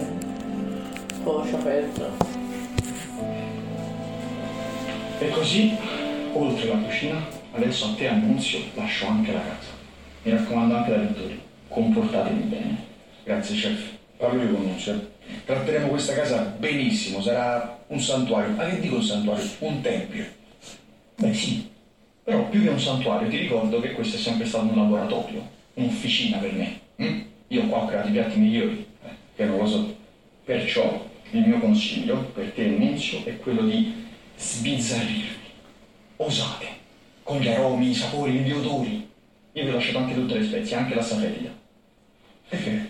[1.24, 2.08] coscia aperta.
[5.20, 5.78] E così,
[6.34, 7.18] oltre la cucina,
[7.54, 9.78] adesso a te Annunzio lascio anche la casa.
[10.24, 12.78] Mi raccomando anche da lettori, comportatevi bene.
[13.24, 13.98] Grazie chef.
[14.18, 15.18] Parlo io con Nunzio.
[15.46, 18.56] Tratteremo questa casa benissimo, sarà un santuario.
[18.56, 19.46] Ma che dico un santuario?
[19.60, 20.26] Un tempio.
[21.16, 21.70] Beh sì,
[22.24, 26.38] però più che un santuario ti ricordo che questo è sempre stato un laboratorio, un'officina
[26.38, 26.80] per me.
[27.02, 27.22] mm?
[27.48, 29.96] Io qua ho creato i piatti migliori, eh, che non lo so.
[30.46, 34.06] Perciò il mio consiglio per te Nunzio è quello di
[34.38, 35.48] sbizzarrirvi.
[36.18, 36.68] Osate,
[37.24, 39.08] con gli aromi, i sapori, gli odori.
[39.54, 41.50] Io vi ho lasciato anche tutte le spezie, anche la safetica.
[42.48, 42.89] Perché?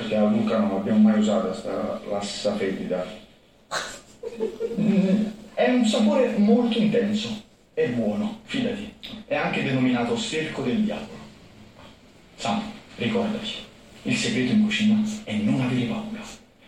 [0.00, 3.04] Perché a Luca non abbiamo mai usato sta lassa fetida.
[4.80, 7.28] Mm, È un sapore molto intenso.
[7.74, 8.94] È buono, fidati.
[9.26, 11.18] È anche denominato sterco del diavolo.
[12.36, 12.62] Sam,
[12.96, 13.50] ricordati,
[14.04, 16.20] il segreto in cucina è non avere paura.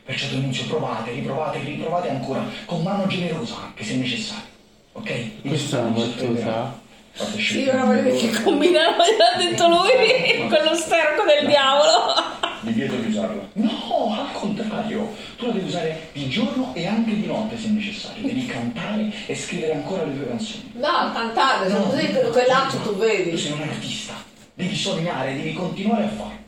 [0.05, 4.51] Perciò denunzio, provate, riprovate, riprovate ancora, con mano generosa anche se necessario.
[4.93, 5.41] Ok?
[5.41, 6.81] Questa è una battuta.
[7.13, 9.91] Fate Sì, voglio che combinano, l'ha detto lui,
[10.49, 12.41] con lo sterco del diavolo.
[12.63, 13.49] Vi chiedo di usarla.
[13.55, 15.13] No, al contrario.
[15.37, 18.23] Tu la devi usare di giorno e anche di notte se necessario.
[18.25, 20.73] Devi cantare e scrivere ancora le tue canzoni.
[20.75, 21.83] No, cantare, No.
[21.83, 23.37] così quell'atto tu Tu vedi.
[23.37, 24.15] sei un artista.
[24.55, 26.41] Devi sognare, devi continuare a farlo.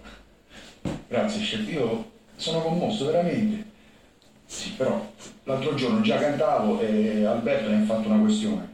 [1.08, 1.72] Grazie, chef.
[1.72, 3.72] Io sono commosso, veramente.
[4.46, 5.04] Sì, però
[5.44, 8.73] l'altro giorno già cantavo e Alberto ne ha fatto una questione.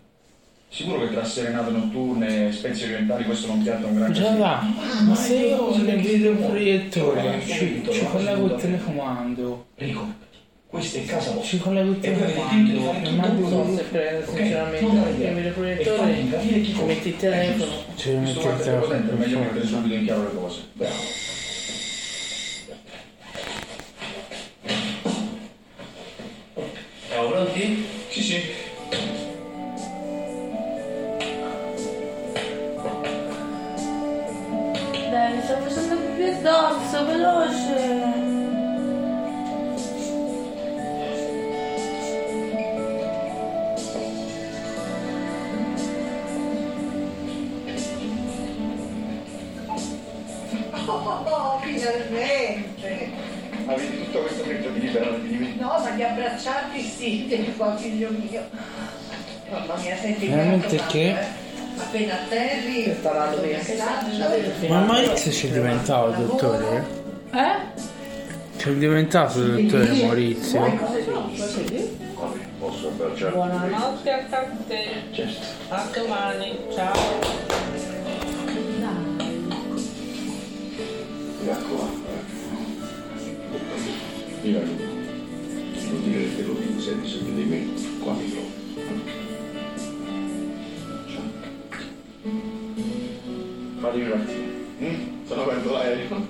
[0.72, 4.38] Sicuro che tra serenate notturne e spezie orientali questo non piatta un gran Già casino.
[4.38, 4.62] va,
[5.04, 9.66] ma se io ho il videoproiettore ci, ci collego il telecomando.
[9.74, 10.26] Ricordati,
[10.68, 11.48] questa è casa vostra.
[11.48, 12.80] Ci collego il telecomando.
[13.02, 13.76] Non mando voi.
[13.76, 14.36] Se prende Ok?
[14.36, 15.22] sinceramente il
[15.80, 17.72] E capire chi ci metti il telefono.
[17.96, 19.18] Ci metti Questo il guarda, è telefono.
[19.18, 20.60] meglio per mettere subito in chiaro le cose.
[20.74, 20.94] Bravo.
[27.08, 27.89] Siamo pronti?
[57.36, 58.42] Del qua figlio mio.
[59.50, 61.38] Mamma mia, senti Veramente che- manca, eh.
[61.78, 64.68] Appena atterri, che.
[64.68, 66.84] Ma Maurizio ci è diventato dottore?
[67.32, 67.78] Eh?
[68.58, 70.78] Ci è diventato dottore Maurizio?
[72.58, 73.34] Posso abbracciarti?
[73.34, 74.24] Buonanotte a
[74.68, 74.84] te.
[75.12, 75.46] Certo.
[75.68, 76.58] A domani.
[76.74, 77.28] Ciao.
[86.90, 86.98] Mi raccomando.
[86.98, 86.98] eh.
[86.98, 86.98] Io aiuto.
[86.98, 86.98] Non dire che te lo dico.
[86.98, 87.66] tu sei bisogno di me,
[88.00, 88.58] qua mi trovo.
[93.80, 94.48] Fatemi partire.
[94.80, 95.26] Mm?
[95.26, 96.26] Sono aperto l'aereo.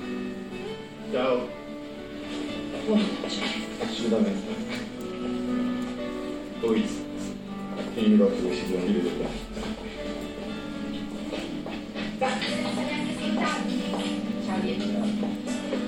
[1.12, 1.48] Ciao.
[3.80, 4.48] Assolutamente.
[6.60, 6.88] Poi
[7.94, 9.28] mi ricordo che si devono dire dove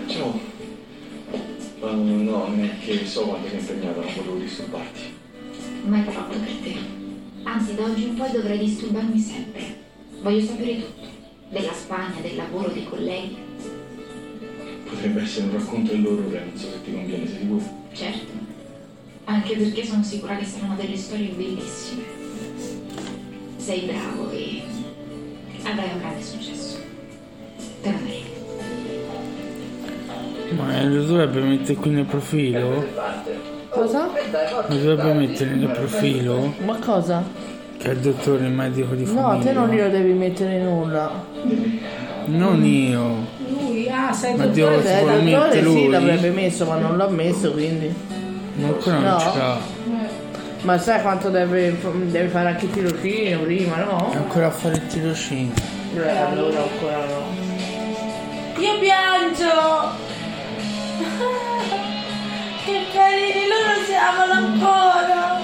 [0.07, 0.52] Ciao.
[1.83, 5.01] Ma no, non è che so quanto sei impegnata, non volevo disturbarti.
[5.85, 6.77] Ma è troppo per te.
[7.43, 9.81] Anzi, da oggi in poi dovrai disturbarmi sempre.
[10.23, 11.09] Voglio sapere tutto.
[11.49, 13.37] Della Spagna, del lavoro, dei colleghi.
[14.89, 17.65] Potrebbe essere un racconto dell'orrore, non so se ti conviene, sei sicuro?
[17.93, 18.33] Certo.
[19.25, 22.03] Anche perché sono sicura che saranno delle storie bellissime.
[23.57, 24.63] Sei bravo e
[25.65, 26.79] avrai un grande successo.
[27.83, 28.42] Te lo meriti.
[30.57, 32.85] Ma lo dovrebbe mettere qui nel profilo?
[33.69, 34.09] Cosa?
[34.69, 36.55] Lo dovrebbe mettere nel profilo?
[36.65, 37.23] Ma cosa?
[37.79, 39.33] Che è il dottore medico di famiglia.
[39.35, 41.11] No, te non glielo devi mettere nulla.
[42.27, 43.27] Non io.
[43.49, 45.89] Lui, ah, sei Ma dottore Dio, Eh, vuole il mettere dottore sì lui?
[45.91, 47.95] l'avrebbe messo, ma non l'ha messo, quindi.
[48.55, 49.19] Ma ancora non No.
[49.19, 49.59] ce l'ha.
[50.63, 51.77] Ma sai quanto deve,
[52.11, 54.13] deve fare anche il tirocinio prima, no?
[54.13, 55.53] È ancora a fare il tirocinio.
[55.97, 57.41] Eh, allora ancora no.
[58.61, 60.11] Io piango!
[62.65, 65.41] Che carini, loro si amano ancora!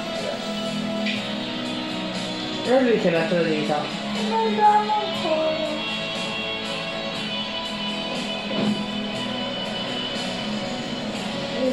[2.64, 3.82] E lui che l'ha tradita.
[4.28, 5.66] Non l'amo ancora!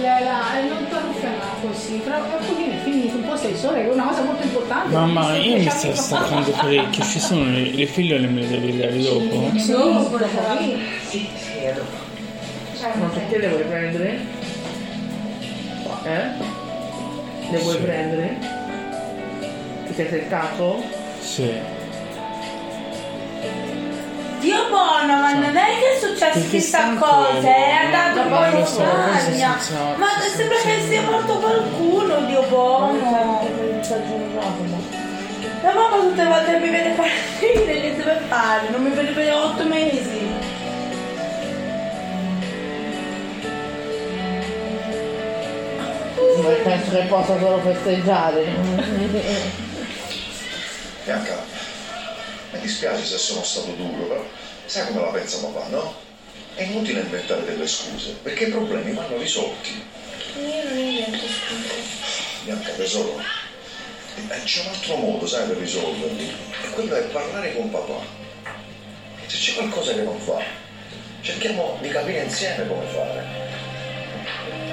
[0.01, 3.83] La, eh, non lo ferma così, però un pochino è finito, un po' sei sole,
[3.83, 4.93] che è una cosa molto importante.
[4.93, 7.03] Mamma, io mi sto stancando parecchio.
[7.03, 9.51] Ci sono le, le figliole me le devi dare dopo?
[9.57, 10.19] Sì, dopo
[11.09, 12.04] Sì, sì, è dopo.
[12.93, 14.19] Ma perché le vuoi prendere?
[16.03, 16.23] Eh?
[17.51, 17.81] Le vuoi Sì.
[17.81, 18.37] prendere?
[19.87, 20.83] Ti sei seccato?
[21.19, 21.51] Sì.
[24.39, 27.85] Dio buono, ma non è che è successo Perché chissà stanco cosa, è ero.
[27.97, 29.57] andato poi in lo so, cosa Spagna.
[29.59, 32.93] senza- Ma sembra che sia morto qualcuno, Dio buono.
[35.63, 38.69] La mamma tutte le volte mi vede partire, che deve fare?
[38.69, 40.24] Non mi vede per otto mesi.
[46.63, 48.45] Penso che possa solo festeggiare.
[51.03, 51.43] Bianca,
[52.51, 54.25] mi dispiace se sono stato duro, però
[54.65, 55.93] sai come la pensa papà, no?
[56.55, 59.83] È inutile inventare delle scuse, perché i problemi vanno risolti.
[60.37, 61.73] Io non invento scuse.
[62.43, 66.33] Bianca, tesoro, eh, c'è un altro modo, sai, per risolverli.
[66.63, 67.99] E quello è parlare con papà.
[69.25, 70.41] Se c'è qualcosa che non fa,
[71.21, 73.25] cerchiamo di capire insieme come fare.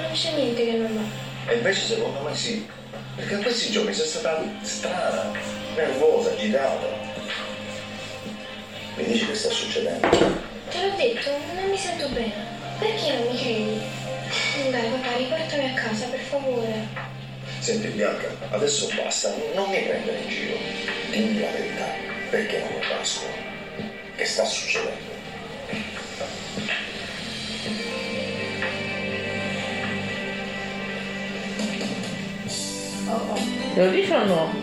[0.01, 1.22] Non c'è niente che non va.
[1.45, 2.65] E invece secondo me sì,
[3.15, 5.31] perché in questi giorni sei stata strana,
[5.75, 6.87] nervosa, agitata.
[8.95, 10.07] Mi dici che sta succedendo?
[10.09, 12.33] Te l'ho detto, non mi sento bene.
[12.79, 13.81] Perché non mi credi?
[14.71, 16.87] Dai papà, riportami a casa, per favore.
[17.59, 20.57] Senti Bianca, adesso basta, non mi prendere in giro.
[21.09, 21.85] Dimmi la verità,
[22.29, 23.33] perché non a scuola?
[24.15, 25.11] Che sta succedendo?
[33.73, 34.61] Te lo dici o no?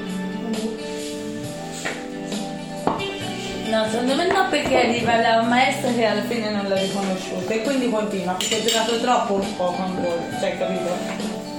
[3.71, 7.63] No, secondo me no perché arriva la maestra che alla fine non l'ha riconosciuta e
[7.63, 10.89] quindi continua, perché è durato troppo un po' quando, cioè capito?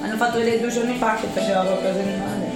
[0.01, 2.49] Hanno fatto vedere due giorni fa che faceva qualcosa di male.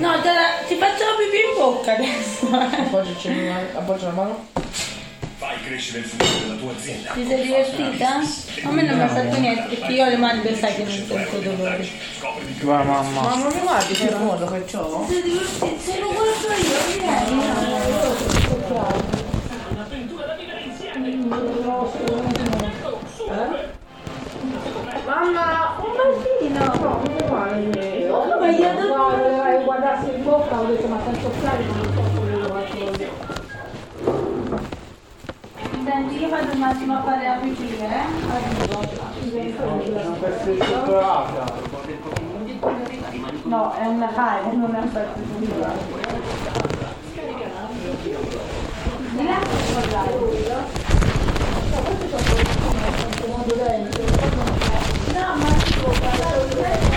[0.00, 2.46] No, te la- ti faccio la pipì in bocca adesso.
[2.48, 3.76] eh.
[3.76, 4.46] Appoggia la mano.
[5.42, 7.10] Fai crescere il futuro della tua azienda.
[7.14, 8.08] Ti sei divertita?
[8.62, 10.92] A me non mi ha fatto niente perché io le mani lo sai che non
[11.04, 11.88] sento dolore.
[12.62, 13.20] Va mamma.
[13.22, 14.78] Ma non mi guardi che modo divertita?
[15.80, 18.22] Se lo guardo io,
[25.04, 26.64] Mamma, un bambino!
[26.64, 28.04] No, non guardi.
[28.04, 31.92] No, ma io non- Guarda, guardarsi in bocca, ho detto ma tanto fare ma non
[31.94, 33.51] so come lo faccio.
[35.84, 38.04] Senti, io vado un attimo a fare la pipì, eh?
[43.42, 45.46] No, è una cara, non è un pezzo di
[49.10, 49.40] Di là,
[55.12, 56.91] No, ma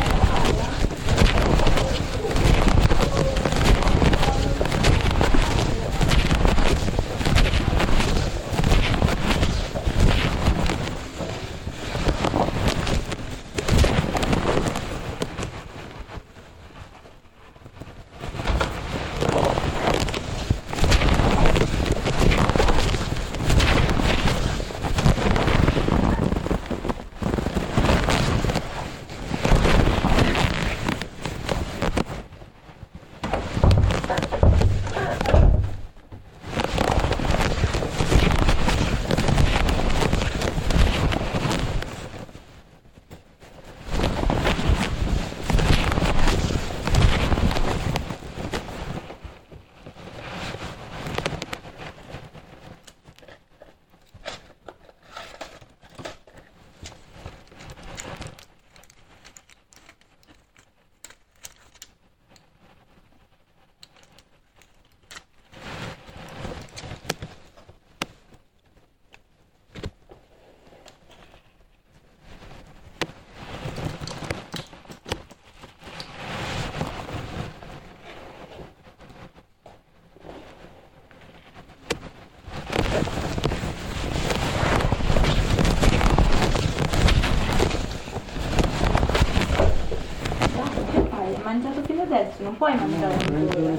[92.45, 93.73] non puoi mangiare ancora.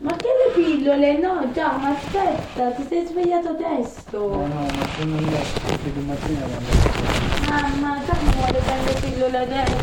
[0.00, 1.18] Ma che le pillole?
[1.18, 4.18] No, già, ma aspetta, ti sei svegliato adesso.
[4.18, 6.46] No, no, ma sono andato, perché di mattina
[7.48, 9.76] Mamma, già mi vuole le pillole adesso.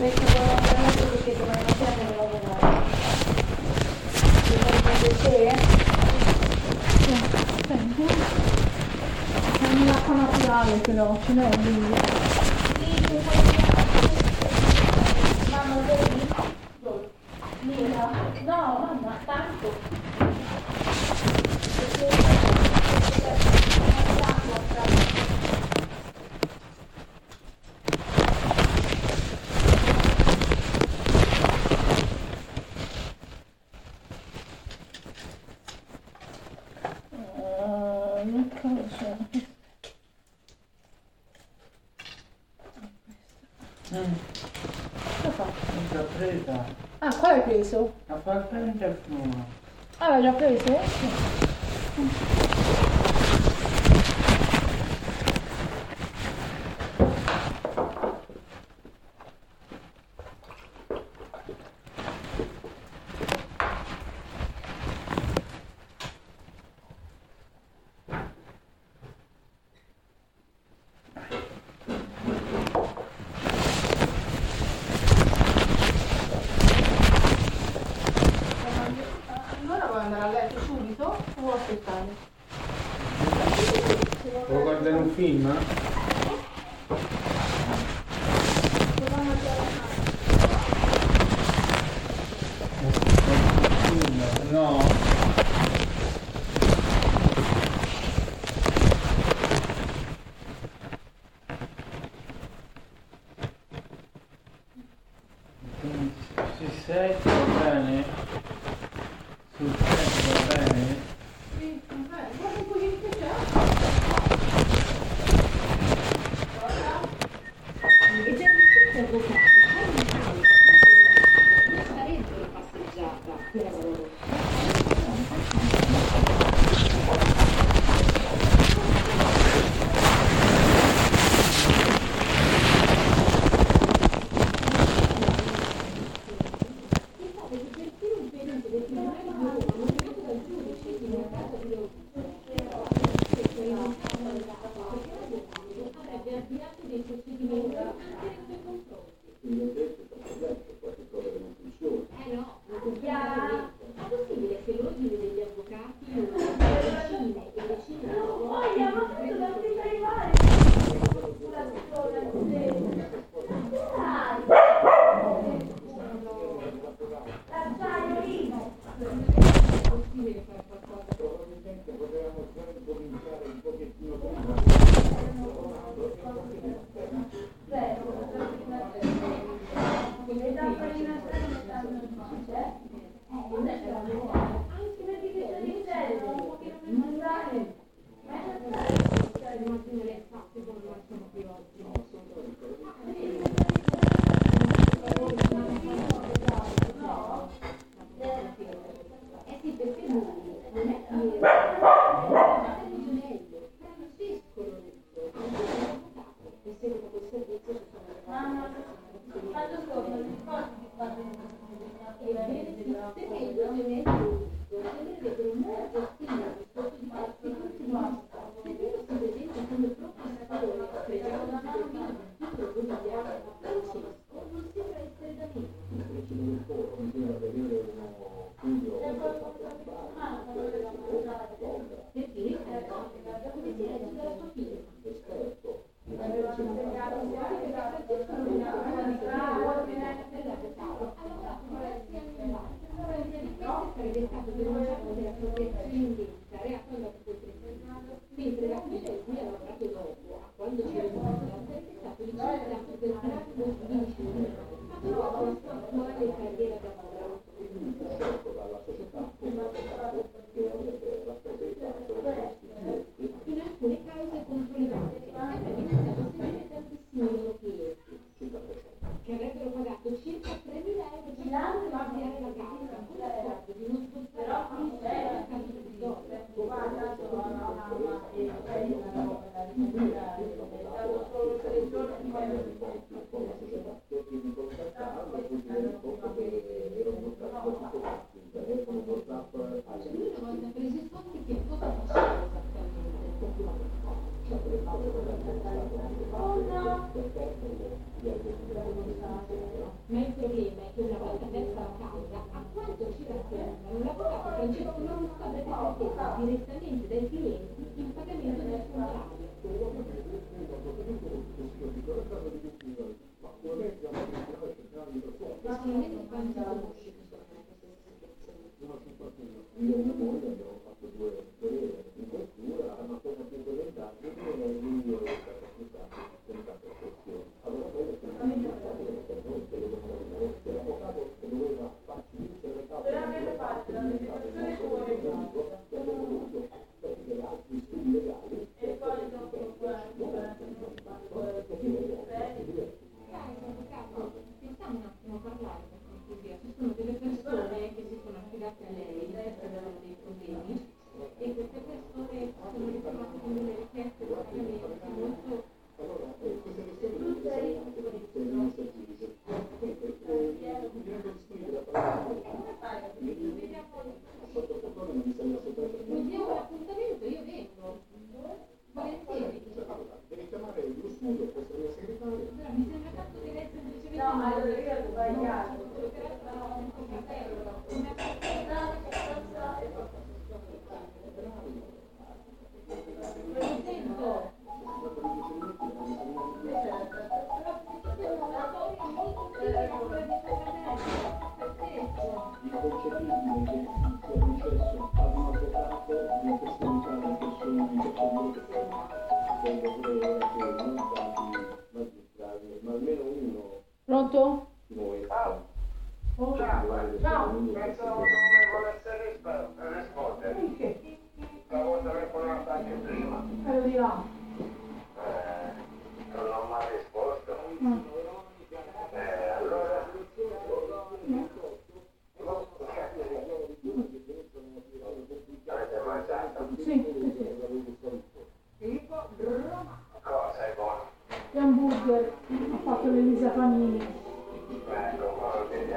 [0.00, 2.80] Perché devo andare adesso perché domani mattina devo lavorare.
[4.42, 5.38] Ti prendo te?
[6.98, 7.12] Sì,
[7.68, 8.06] prendo.
[9.60, 9.66] È
[10.14, 12.21] naturale però, ce n'è un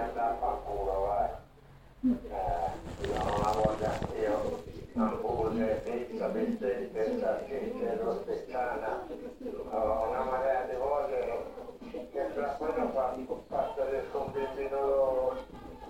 [0.05, 1.29] andare a far culo, vai.
[2.05, 9.07] Eh, no, la voglia, io non voglio pure pizza, bistecche, salsicce, rosticciana,
[9.71, 11.43] ho una marea di voglie
[12.11, 13.13] che tra quello fa
[13.47, 15.33] parte del suo bambino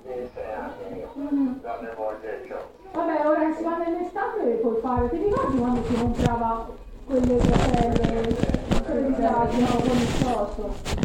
[0.04, 2.56] di sei anni, non ne voglio più.
[2.94, 6.68] Vabbè, ora si va nell'estate puoi fare, ti ricordi quando si comprava
[7.06, 8.36] quelle caselle,
[8.86, 11.05] quelle disagio con il socio?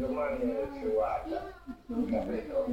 [0.00, 1.52] domani si guarda,
[2.10, 2.64] capito?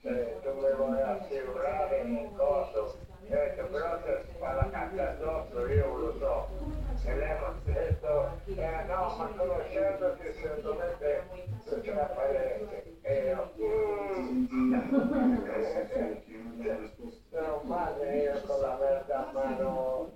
[0.00, 2.96] Cioè, dovevano assicurare un coso,
[3.26, 6.48] e ho però se si fa la caccia addosso io lo so.
[7.04, 11.24] E lei mi ha detto, eh no, ma conoscendo che se dovete,
[11.64, 12.96] se ce la farete.
[13.02, 14.44] E io, mm.
[17.30, 20.12] sono male io con la merda a mano.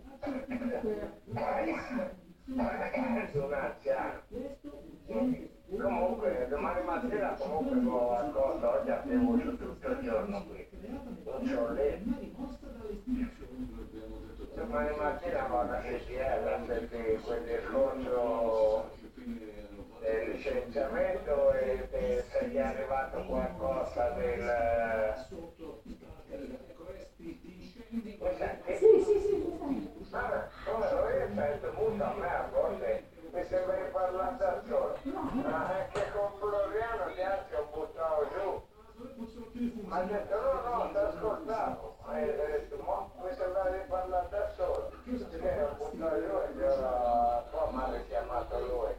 [3.33, 4.92] Sono anziano.
[5.13, 10.67] Comunque domani mattina comunque ho qualcosa, oggi abbiamo tutto il giorno qui.
[11.25, 12.11] Non c'ho letto.
[14.55, 18.91] Domani mattina vado a CPL perché quel discorso
[20.01, 25.15] del licenziamento e e se gli è arrivato qualcosa del...
[27.91, 28.75] Mi senti?
[28.77, 33.91] Sì, sì, sì, Vabbè, come lo sento molto a me a volte mi sembra di
[33.91, 34.97] parlare da solo.
[35.43, 38.71] Ma anche con Floriano di altri ho buttato giù.
[39.89, 41.97] Ma ha detto no, no, ti ascoltavo.
[42.13, 44.91] E ho detto, ma mi sembra di parlare da solo.
[45.05, 48.93] Perché ho buttato giù e gli ho poi mi ha richiamato lui.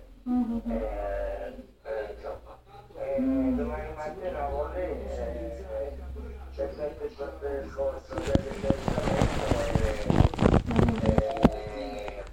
[0.72, 2.58] Eh, eh, insomma.
[2.96, 3.18] E
[3.56, 5.98] domani mattina avevo lì e
[6.56, 9.62] c'è sempre questo discorso del licenziamento
[11.04, 12.24] e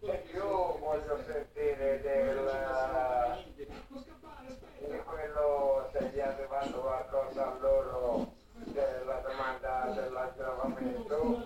[0.00, 2.38] e io voglio sentire del
[3.56, 8.32] di quello se gli è arrivato qualcosa a loro
[8.64, 11.42] della domanda dell'aggravamento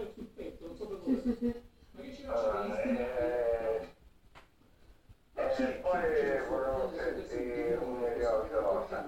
[5.36, 6.00] Eh, e poi
[6.48, 9.04] volevo sentire un milione di cosa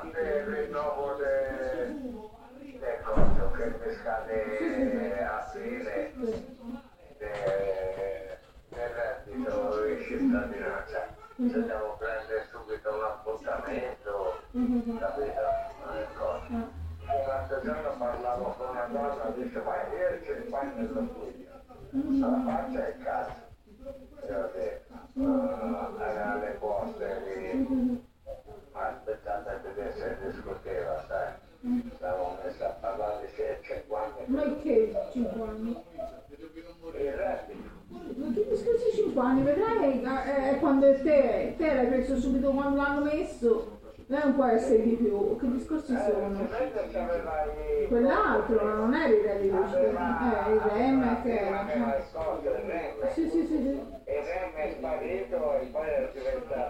[0.00, 1.96] anche il rinnovo del
[2.78, 6.12] del coso che mi scade a fine
[7.18, 11.00] de- del reddito di cittadinanza
[11.36, 14.40] se devo prendere subito un appuntamento
[14.98, 15.46] capito?
[15.94, 16.26] Ecco.
[17.26, 21.46] L'altro giorno parlavo con una donna dice ma io ci fai nello studio
[22.24, 23.46] alla faccia e cazzo
[24.26, 24.92] e ho detto
[25.24, 28.06] "Ah, era alle poste di
[28.72, 31.32] aspettate a vedere se discuteva sai
[31.94, 33.32] stavo messa a parlare di
[33.62, 35.82] 50 Ma che 5 anni?
[36.28, 39.42] il reddito Ma che discorsi 5 anni?
[39.42, 43.76] Vedrai eh, eh, quando te, te l'hai preso subito quando l'hanno messo.
[44.10, 45.36] Lei non può essere di più.
[45.38, 46.48] Che discorsi sono?
[47.88, 51.72] Quell'altro non era il reddito di cittadinanza, eh, il REM che era.
[51.72, 53.10] eh.
[53.12, 53.68] Sì, sì, sì, sì.
[53.68, 56.10] il REM è sparito e poi è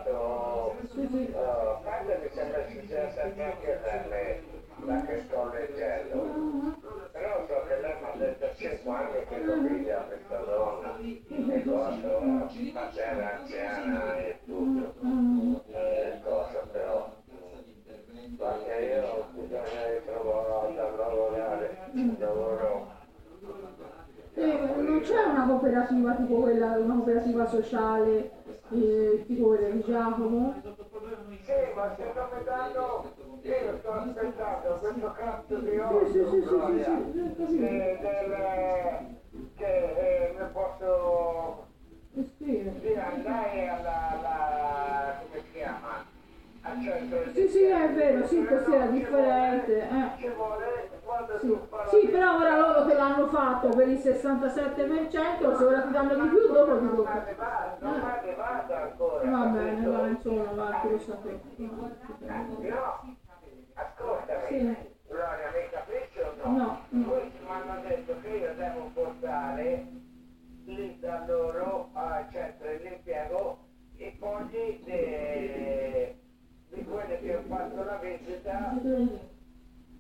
[0.09, 3.78] diventato uh, parte mi sembra che sia sempre anche il
[4.09, 4.40] REM
[4.84, 6.76] da che sto leggendo.
[7.12, 10.96] Però so che lei mi ha detto 5 anni che lo vede a questa donna
[10.98, 14.94] e cosa ma era anziana e tutto.
[15.72, 17.16] E cosa però
[18.38, 21.76] perché io bisogna ritrovare da lavorare
[22.18, 22.96] lavoro.
[24.34, 28.30] Eh, non c'è una cooperativa tipo quella, una cooperativa sociale,
[29.27, 30.61] tipo quella di Giacomo?
[30.62, 36.41] Sì, ma se mi danno, io sto aspettando questo cazzo di Sì, orso, sì, sì,
[36.41, 37.62] sì, Gloria, sì, sì, capito.
[37.64, 41.66] eh, del, che eh, mi posso
[42.39, 46.18] sì, andare alla, alla, come si chiama?
[47.32, 49.88] Sì, sì, è vero, sì, così era differente.
[49.88, 50.11] eh.
[51.40, 51.59] Sì.
[51.88, 56.28] Sì, però ora loro te l'hanno fatto per il 67%, se ora ti danno di
[56.28, 57.26] più, dopo ti tocca.
[57.80, 59.30] Ancora.
[59.30, 61.40] Va bene, va, insomma, va, lo sapevo.
[61.56, 63.16] No,
[63.74, 64.76] ascoltami, Sì.
[65.09, 66.80] Gloria, mi capisci o no?
[66.88, 67.09] No.
[67.09, 69.86] Questi mi hanno detto che io devo portare
[70.64, 73.59] lì da loro al centro dell'impiego
[73.96, 76.16] i de-
[76.79, 78.72] di quelli che ho fatto la visita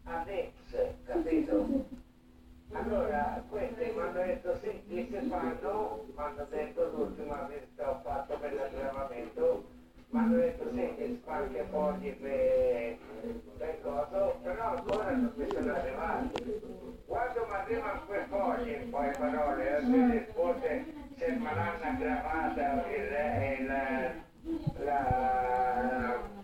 [0.04, 0.52] all'ex,
[1.04, 1.86] capito?
[2.72, 8.38] Allora, questi mi hanno detto chi si fanno, mi hanno detto l'ultima visita ho fatto
[8.38, 9.64] per l'aggravamento,
[10.10, 12.98] mi hanno detto sì, che si fa anche fogli per,
[13.56, 16.60] per coso, però ancora non mi sono arrivati.
[17.06, 20.84] Quando mi arrivano quei fogli, poi parole, io ti risponde
[21.16, 23.66] se me l'hanno aggravata il, il,
[24.84, 26.36] la,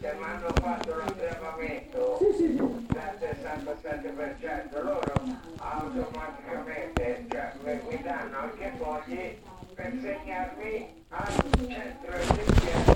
[0.00, 5.12] che mi hanno fatto l'aggravamento del 67%, loro
[5.58, 9.38] automaticamente cioè, mi, danno anche fogli
[9.74, 11.32] per segnarmi al
[11.66, 12.92] centro dell'impiego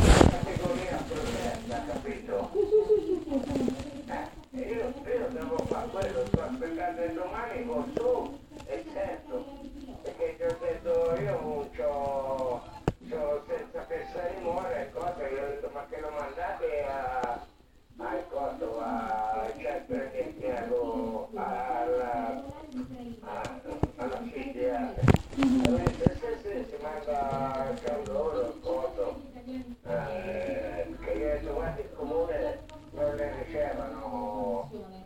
[0.00, 2.50] una categoria protetta, capito?
[4.06, 4.92] Eh, io,
[5.30, 9.44] devo fare quello, sto aspettando il domani con tu e certo,
[10.02, 12.62] perché ti ho detto io c'ho,
[13.08, 17.46] sono senza pensare di muore, ecco, cosa, io ho detto ma che lo mandate a,
[17.96, 22.44] al Cotto, a, cioè per esempio alla,
[23.96, 27.74] alla figlia, se, se, se si manda a
[28.06, 29.20] loro il Cotto,
[29.86, 32.58] eh, che gli ho detto guarda il comune
[32.92, 34.97] non le ricevono.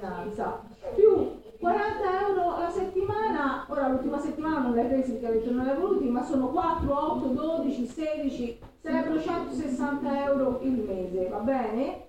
[0.00, 0.62] Cittadinanza
[0.94, 6.08] più 40 euro alla settimana, ora l'ultima settimana non l'hai presi perché non l'hai voluti,
[6.08, 12.06] ma sono 4, 8, 12, 16, sarebbero 160 euro il mese, va bene?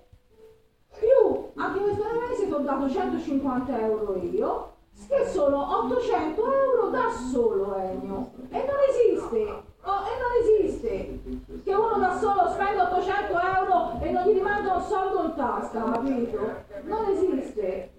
[0.98, 4.72] Più anche questo mese ti ho dato 150 euro io,
[5.06, 8.30] che sono 800 euro da solo Ennio.
[8.48, 9.36] E non esiste,
[9.82, 11.20] oh, e non esiste
[11.72, 15.82] che uno da solo spende 800 euro e non gli rimanga un soldo in tasca,
[15.82, 16.38] capito?
[16.82, 17.92] Non esiste.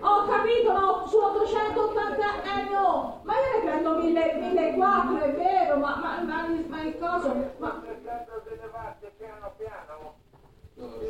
[0.00, 2.26] Ho capito, ma su 880
[2.58, 7.34] Ennio, ma io ne prendo 1000 1400, è vero, ma, ma, ma, ma il coso,
[7.58, 7.82] ma...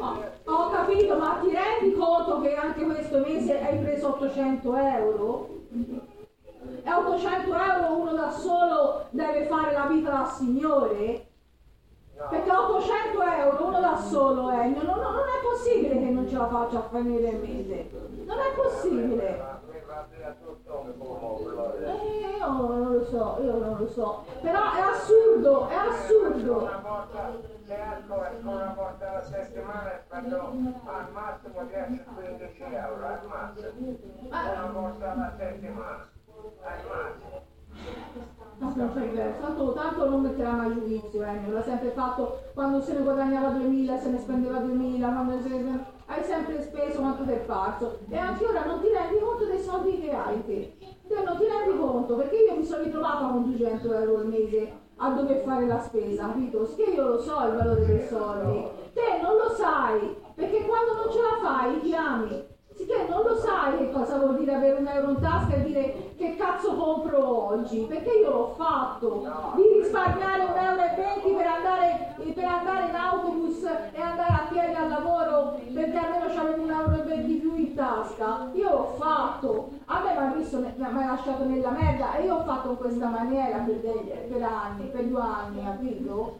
[0.01, 5.49] Ho, ho capito, ma ti rendi conto che anche questo mese hai preso 800 euro?
[6.89, 11.26] E 800 euro uno da solo deve fare la vita da signore?
[12.30, 16.36] Perché 800 euro uno da solo, eh, non, non- non è possibile che non ce
[16.39, 17.91] la faccia a finire il mese.
[18.24, 19.39] Non è possibile.
[21.84, 24.24] Eh, io non lo so, io non lo so.
[24.41, 26.57] Però è assurdo, è assurdo.
[26.59, 26.80] Una
[28.76, 33.97] volta, alla settimana e al massimo 10-15 euro, al massimo.
[34.28, 36.07] Una volta alla settimana,
[39.40, 43.98] tanto, tanto non metterà mai giudizio, Ennio, l'ha sempre fatto quando se ne guadagnava 2000,
[43.98, 45.84] se ne spendeva 2000, quando se ne...
[46.06, 49.60] hai sempre speso quanto ti è parso e anche ora non ti rendi conto dei
[49.60, 53.44] soldi che hai te, te non ti rendi conto perché io mi sono ritrovata con
[53.44, 56.68] 200 euro al mese a dover fare la spesa, capito?
[56.74, 61.12] Che io lo so il valore dei soldi, te non lo sai, perché quando non
[61.12, 62.46] ce la fai chiami,
[62.86, 66.12] che non lo sai che cosa vuol dire avere un euro in tasca e dire
[66.16, 69.24] che cazzo compro oggi, perché io l'ho fatto,
[69.54, 74.46] di risparmiare un euro e venti per andare, per andare in autobus e andare a
[74.50, 78.94] piedi al lavoro perché almeno c'avevo un euro e venti più in tasca, io l'ho
[78.98, 82.70] fatto, a me mi ha visto, mi ha lasciato nella merda e io ho fatto
[82.70, 86.36] in questa maniera per, degli- per anni, per due anni, capito?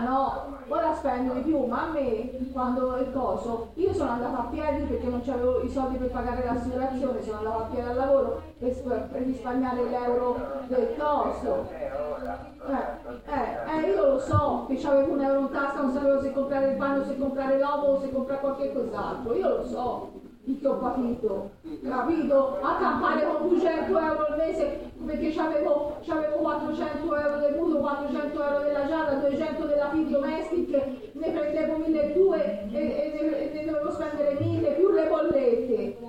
[0.00, 4.48] no, ora spendo di più, ma a me quando il coso, io sono andata a
[4.50, 8.42] piedi perché non avevo i soldi per pagare l'assicurazione, sono andata a piedi al lavoro
[8.58, 11.68] per, per risparmiare l'euro del coso.
[11.70, 16.32] Eh, eh, eh, io lo so che avevo un euro in tasca, non sapevo se
[16.32, 20.10] comprare il pane o se comprare l'uovo o se comprare qualche cos'altro, io lo so
[20.56, 21.50] che ho capito,
[21.82, 22.58] capito?
[22.62, 28.64] A campare con 200 euro al mese perché c'avevo 400 euro del mutuo, 400 euro
[28.64, 30.70] della giada, 200 della feed domestic,
[31.12, 36.07] ne prendevo 1200 e, e, e, ne dovevo spendere 1000 più le bollette.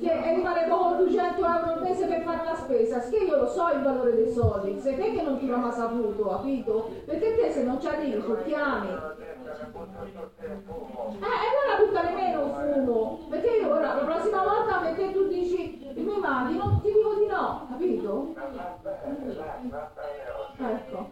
[0.00, 3.68] Che, rimanevo con 200 euro al mese per fare la spesa, che io lo so
[3.68, 6.90] il valore dei soldi, se te che non ti l'ho mai saputo, capito?
[7.04, 8.88] Perché te se non ci arrivi tu chiami.
[8.88, 8.94] Eh,
[11.20, 15.92] e allora butta nemmeno un fumo, perché io ora la prossima volta perché tu dici
[15.96, 18.34] mi mandi, non ti dico di no, capito?
[20.56, 21.10] Ecco,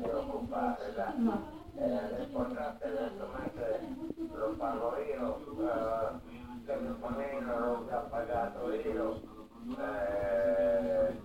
[0.00, 1.60] preoccupare, dai.
[1.74, 3.80] Eh, l'importante adesso mentre
[4.32, 9.20] lo pago io, eh, telefonino l'ho già pagato io,
[9.78, 11.16] e,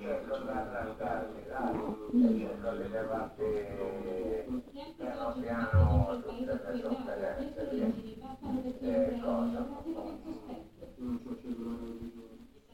[0.00, 1.76] cerco di allargarmi, dai,
[2.12, 4.62] e cerco di
[4.96, 7.70] piano piano tutte le sofferenze.
[8.80, 9.60] E cosa?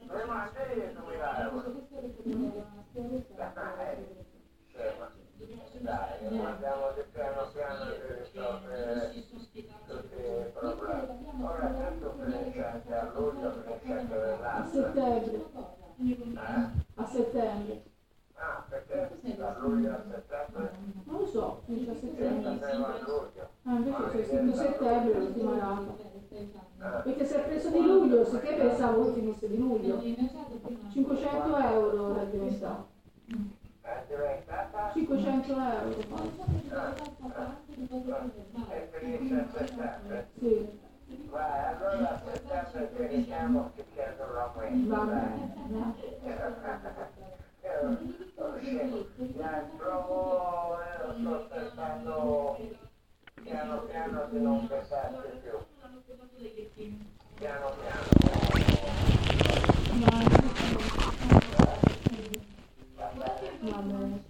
[0.01, 1.69] Mi mandi 2000 euro.
[4.75, 5.18] Dai,
[5.81, 9.65] Dai, andiamo di piano piano di risolvere tutti
[10.53, 11.25] problemi.
[11.41, 14.13] Ora tanto finisce a luglio, finisce anche
[14.43, 15.43] a settembre,
[16.95, 17.83] a settembre.
[18.33, 20.71] Ah, perché da luglio a settembre?
[21.05, 22.59] Non lo so, finisce a settembre.
[23.63, 25.95] Ah, invece c'è scritto settembre l'ultima rata.
[27.03, 30.01] Perché si è preso di luglio, sicché pensavo che finisse di luglio.
[30.01, 32.87] 500 euro era diventato.
[33.89, 34.91] È diventata?
[34.93, 35.95] 500 euro?
[40.37, 40.79] Sì.
[41.29, 44.95] Vai, allora a settembre ti richiamo che chiedo l'aumento.
[44.95, 45.55] Va bene.
[49.77, 50.77] Provo,
[51.17, 52.57] sto cercando
[53.43, 55.57] piano piano di non pesarti più.
[57.35, 58.19] Piano piano.
[63.61, 64.23] Va bene.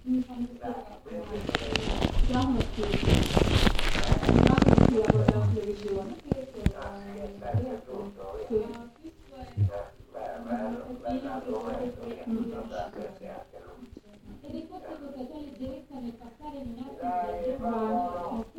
[2.25, 2.83] Siamo qui.
[2.97, 3.27] Siamo
[4.87, 6.15] qui a guardare la televisione.
[8.47, 8.57] Sì.
[14.41, 16.97] Ed è forse questa tua leggerezza nel passare in un
[17.59, 17.91] Vai,
[18.25, 18.55] ok.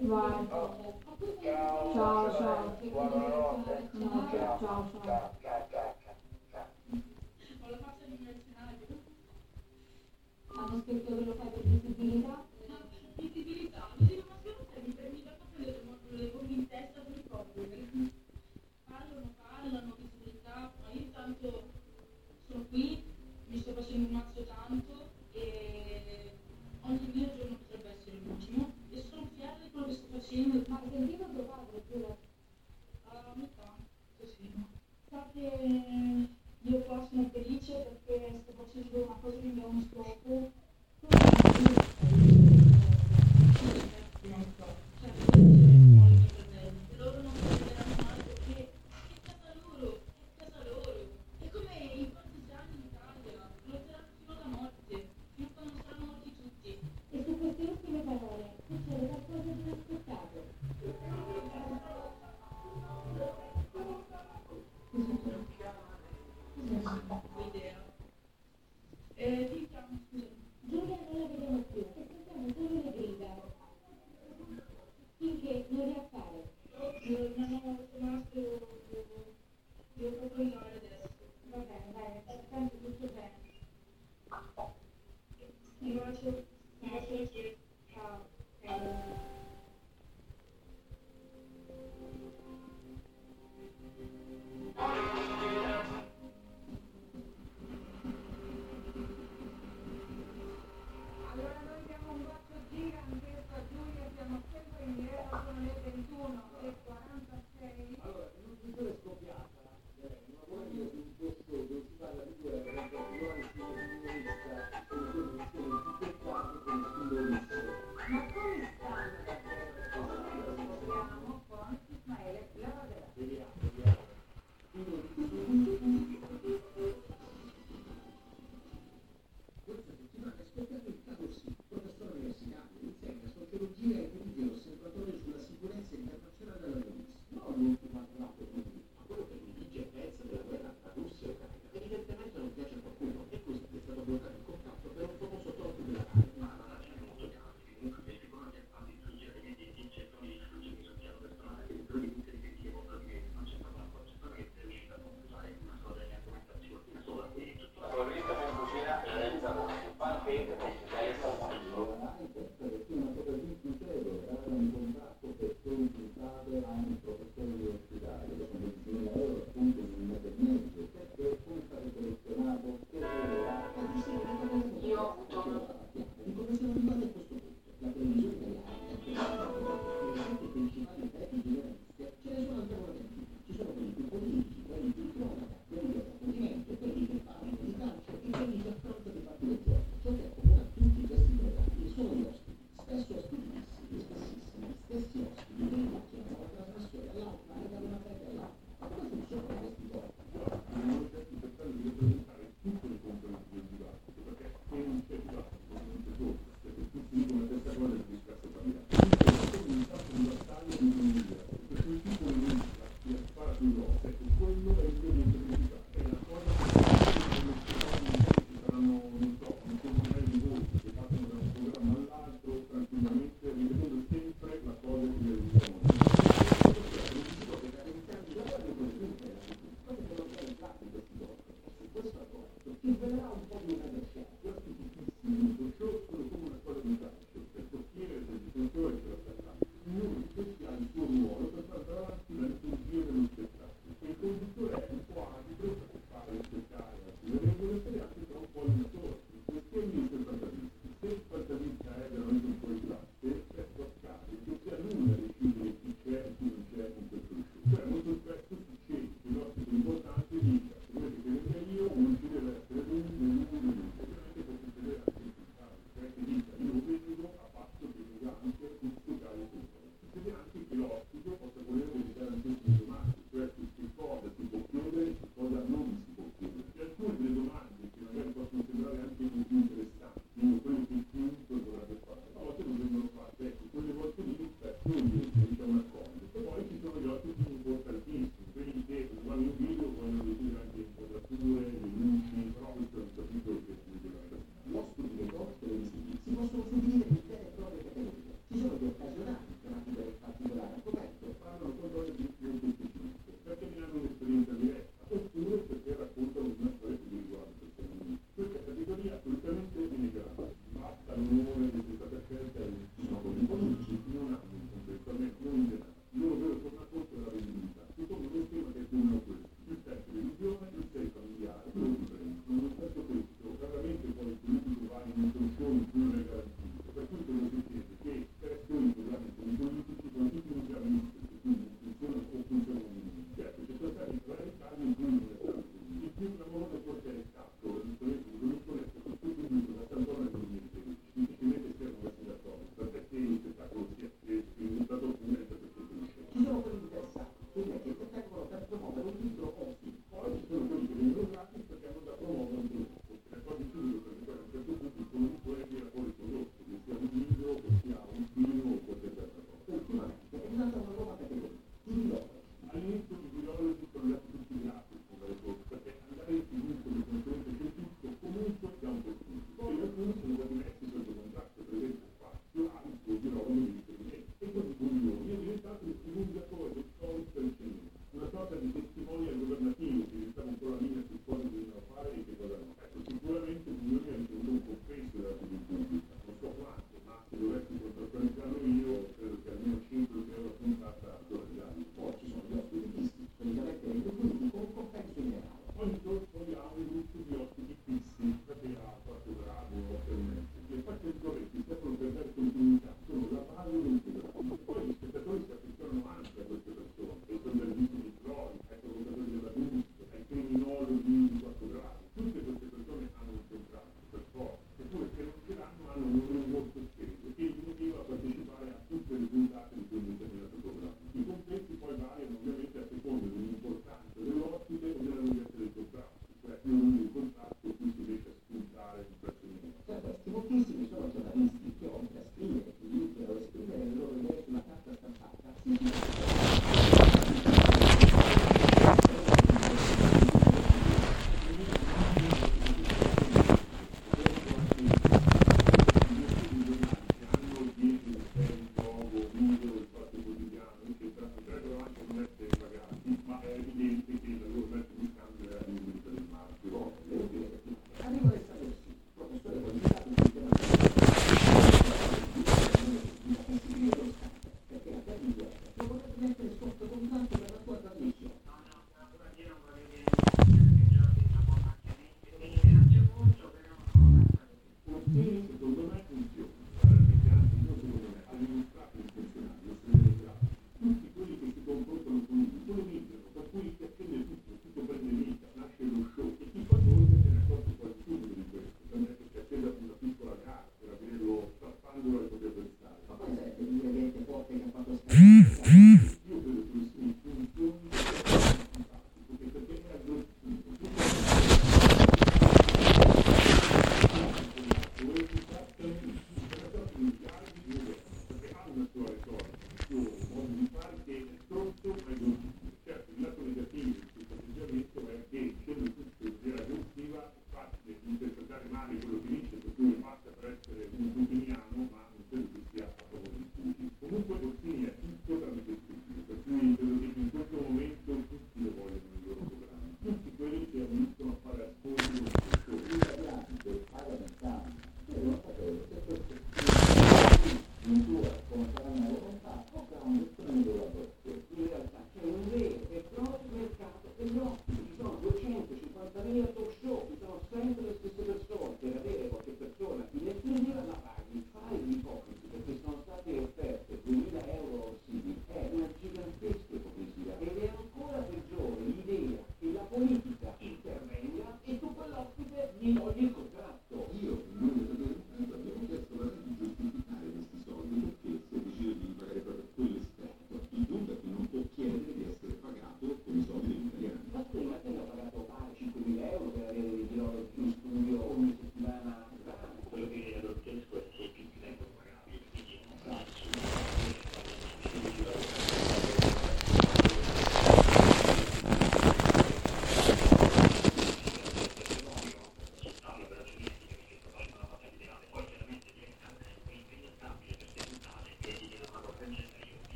[0.00, 0.48] Vai.
[1.92, 2.76] Ciao, ciao.
[3.92, 5.24] No, ciao, ciao.
[10.94, 12.46] Hanno scritto che fai per visibilità?
[13.16, 18.12] Visibilità, mi ma se non sei per mica proprio le bombe in testa per i.
[18.84, 21.72] Parlano, parlano, visibilità, ma io intanto
[22.46, 23.02] sono qui,
[23.48, 26.30] mi sto facendo un mazzo tanto e
[26.82, 30.62] ogni mio giorno potrebbe essere l'ultimo e sono fiera di quello che sto facendo.
[30.68, 32.18] Ma hai sentito tuo pure?
[33.02, 33.74] A metà,
[34.16, 34.52] così.
[35.10, 36.28] Sa che
[36.60, 40.53] io qua sono felice perché sto facendo una cosa che mi dà uno scopo.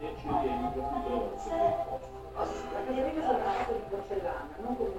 [0.00, 0.82] e accendeva il
[2.36, 4.97] la mia vita è stata di porcellana, non come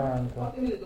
[0.00, 0.79] 这样子。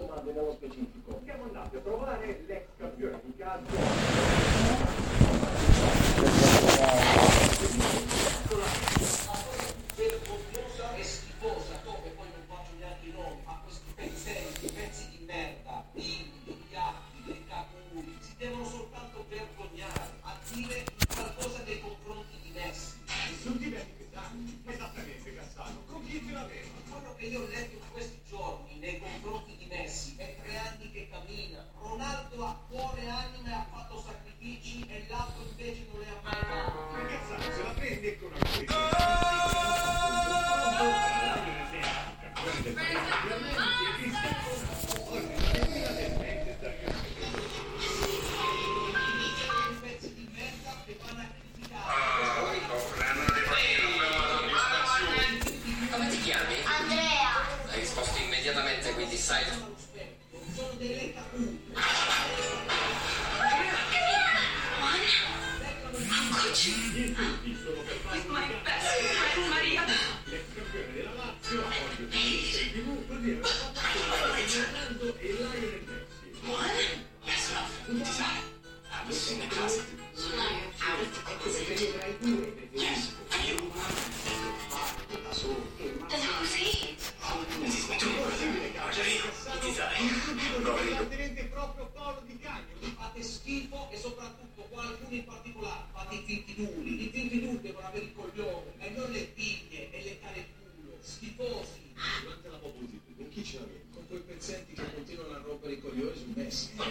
[91.14, 92.74] diventi proprio collo di cagno.
[92.80, 97.60] Vi fate schifo e soprattutto qualcuno in particolare, fate i finti duri, I finti duri
[97.60, 100.98] devono avere il coglione, e non le pigne e le care culo.
[101.00, 101.82] Schifosi.
[102.22, 103.84] Durante la popolazione, con chi ce l'avete?
[103.94, 106.70] Con quei pezzenti che continuano a rompere i coglioni su Messi.
[106.74, 106.90] Ma sì,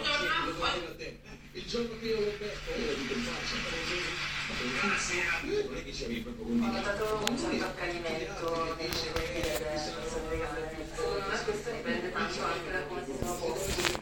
[1.52, 4.32] Il giorno che io lo becco, io dico in per esempio.
[4.80, 5.40] Buonasera.
[5.42, 9.62] Non è che ci avevi proprio con Ho dato un certo accanimento nel dire,
[11.24, 13.93] non è questo dipende tanto anche da come si sono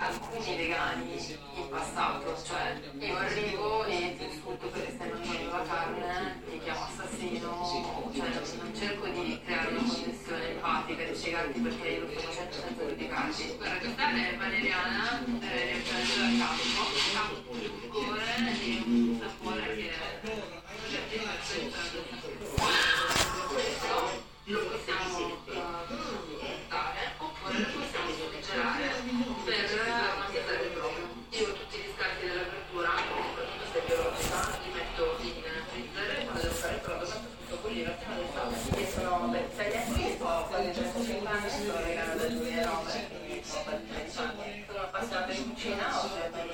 [11.32, 13.56] sì, anche perché io lo faccio sempre senza giudicarsi.
[13.56, 16.91] Guarda, questa è valeriana, eh, è il campo.
[40.52, 44.64] quasi 150 anni sono vegana dal 2009, quindi sono quasi in anni.
[44.66, 46.51] Sono appassionata cucina, ovviamente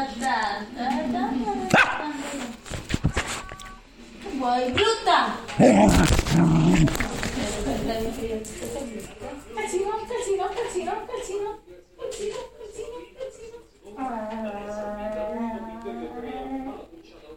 [0.00, 0.64] Ah!
[4.38, 5.36] Vuoi brutta?
[9.54, 11.60] Calzino, calzino, calzino, calzino,
[11.98, 12.38] calzino,
[13.18, 13.58] calzino.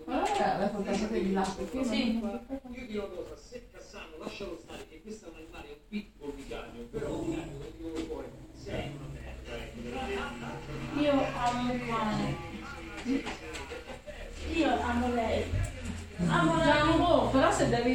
[0.06, 1.68] Guarda, l'ha portato per il latte.
[1.84, 2.22] Sì.
[2.22, 4.73] Io dirò cosa, se Cassano lascia lo stare.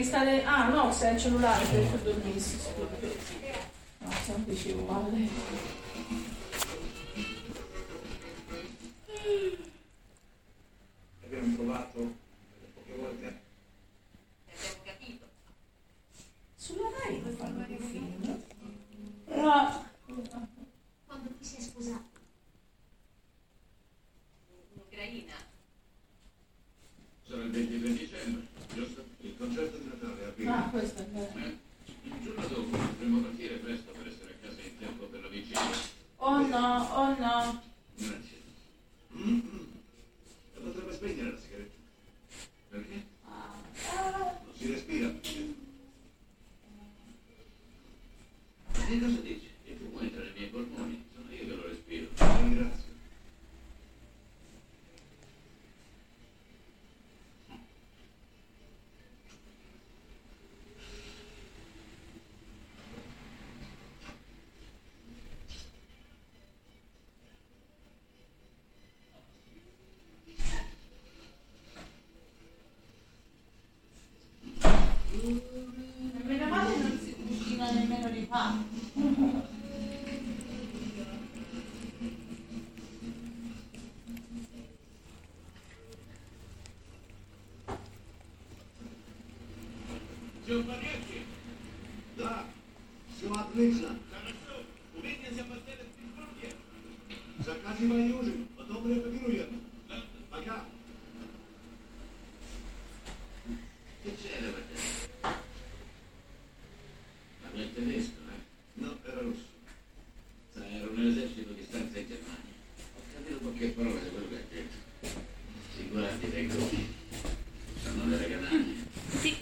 [0.08, 0.44] sale...
[0.44, 2.58] Ah no, sei al cellulare, per dormissi.
[3.98, 5.28] No, semplice palle.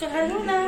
[0.06, 0.65] Ojalá Luna.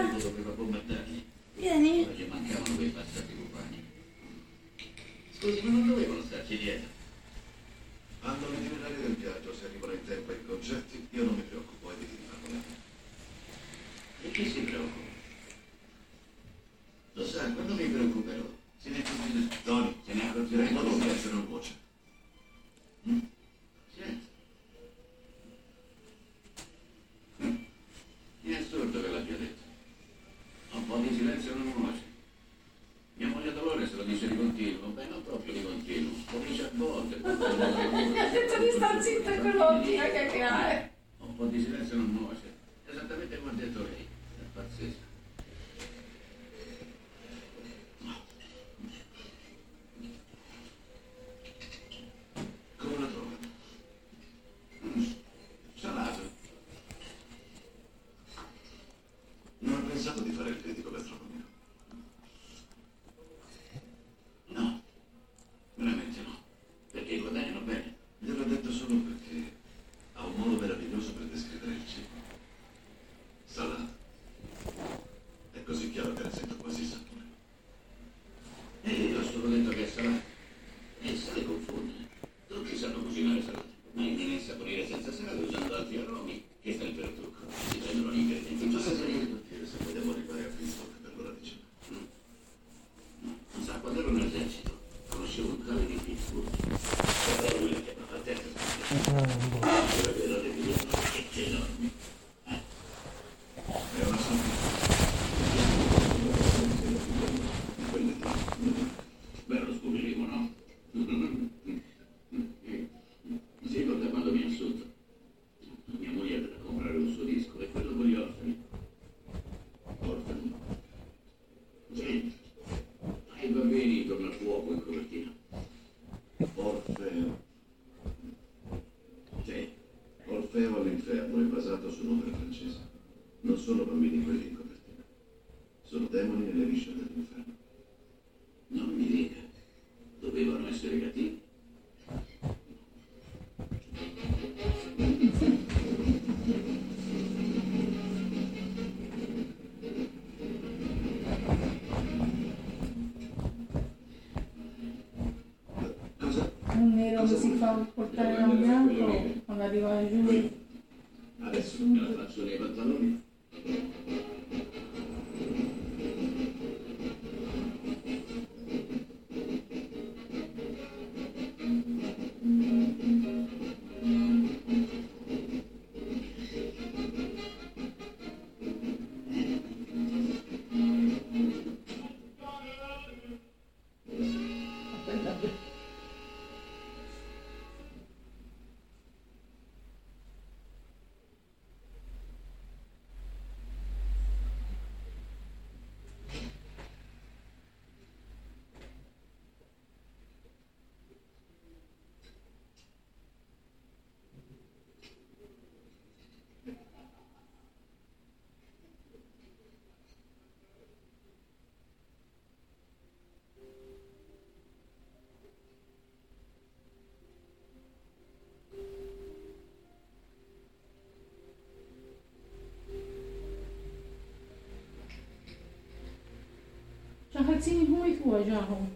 [227.39, 228.89] Ragazzini come tu, Giacomo.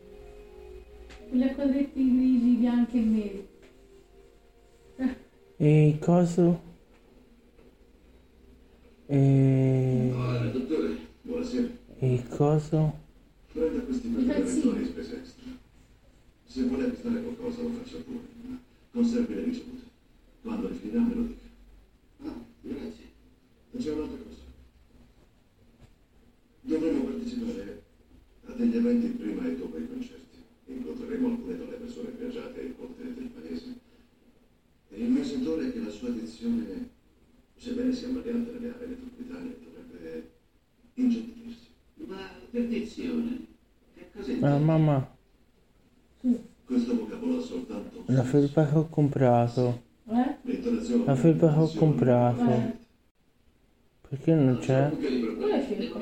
[1.29, 3.49] Quelle quadretti grigi, bianchi e neri.
[5.59, 6.61] E il coso?
[9.07, 10.09] E...
[10.13, 10.97] Buonasera, dottore.
[11.23, 11.69] Buonasera.
[12.01, 13.02] E cosa?
[44.79, 45.17] mamma.
[48.07, 49.83] La felpa che ho comprato.
[50.09, 50.37] Eh?
[51.05, 52.51] La felpa che ho comprato.
[52.51, 52.81] Eh?
[54.09, 54.91] Perché non c'è?
[54.91, 55.99] Quale felpa?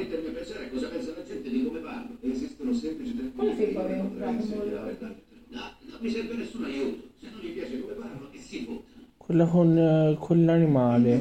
[3.34, 5.28] Quale felpa avevo comprato?
[6.00, 7.08] mi serve nessun aiuto.
[7.20, 8.88] Se non gli piace come parlo, e si vota.
[9.16, 11.18] Quella con, eh, con l'animale.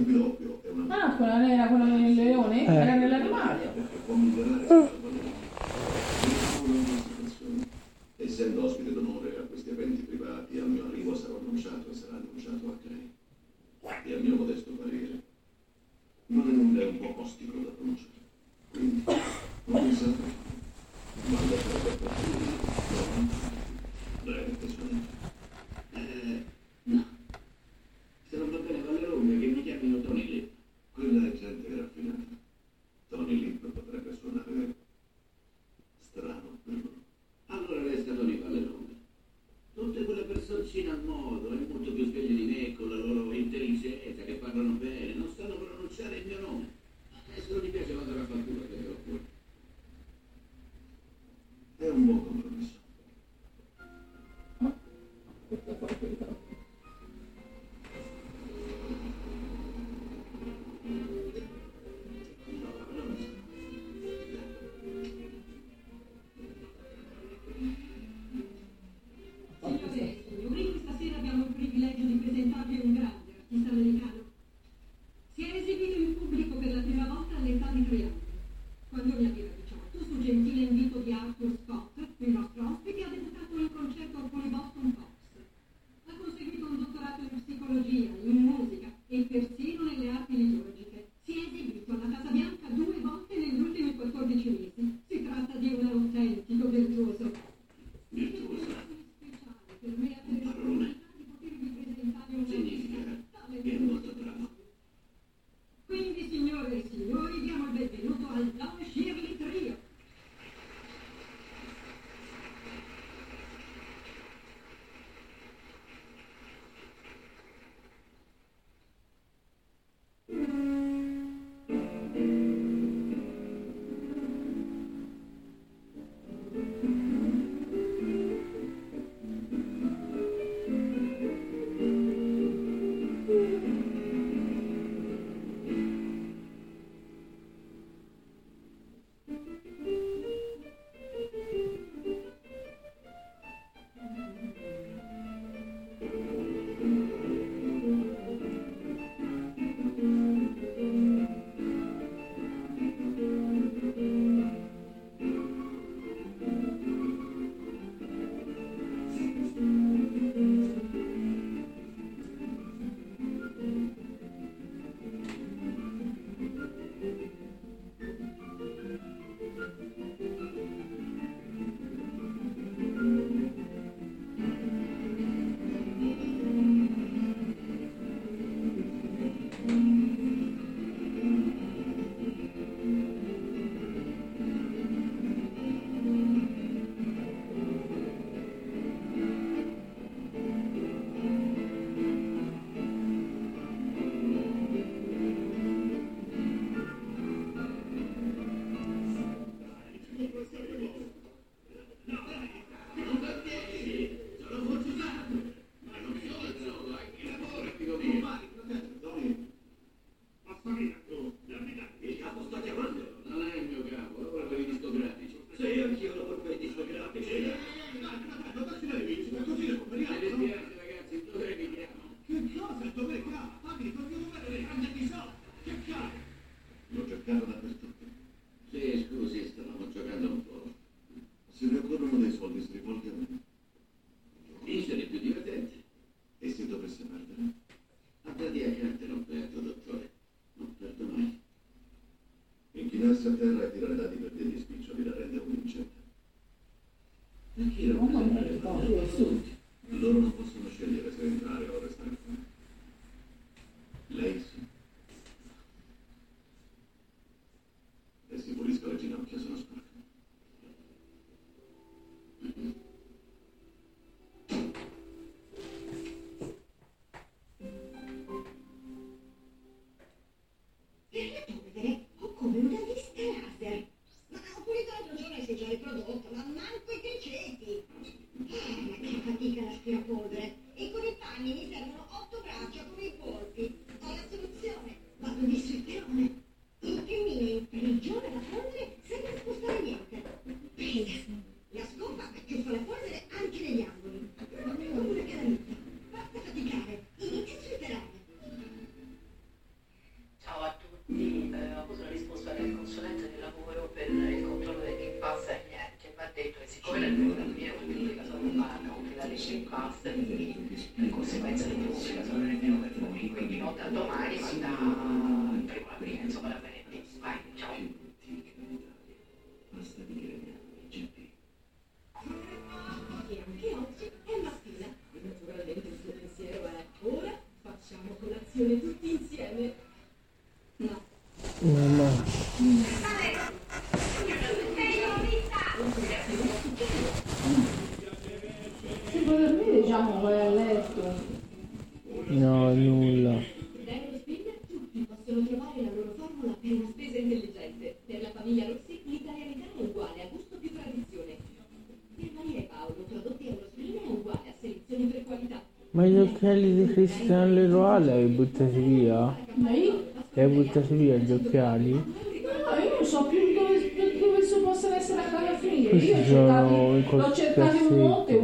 [356.39, 359.35] occhiali di Christian Leroy li hai buttati via?
[359.55, 359.91] Lei?
[360.31, 361.91] Li hai buttati via gli occhiali?
[361.91, 365.89] No, io non so più dove, dove possono essere andati a finire.
[365.89, 368.38] Questi io ho cercavi, l'ho cercato in monte,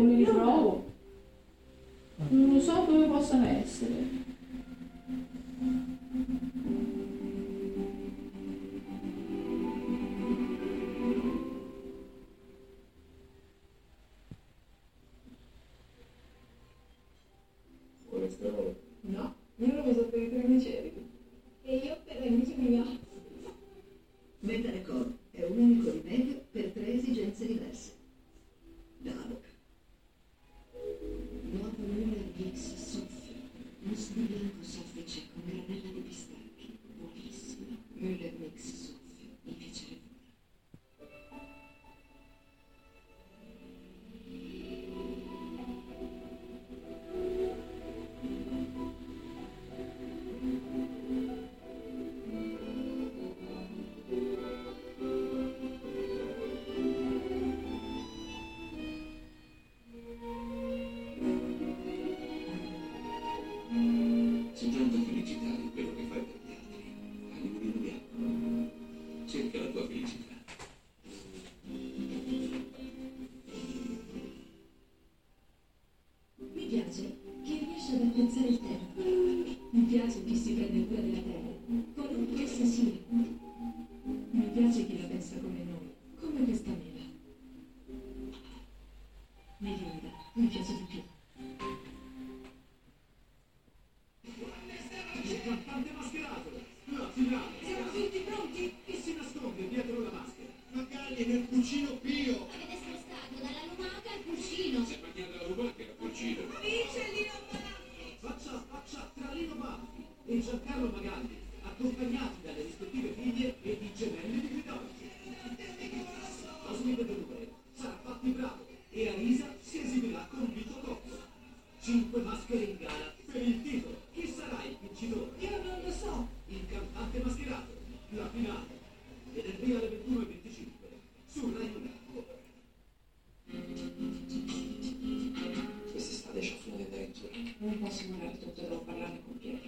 [137.85, 139.59] fa simulare tutto e non parlare con Piero.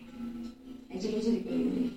[0.87, 1.96] È geloso di Peroni.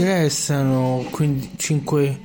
[0.00, 1.06] Interessano
[1.56, 2.20] 5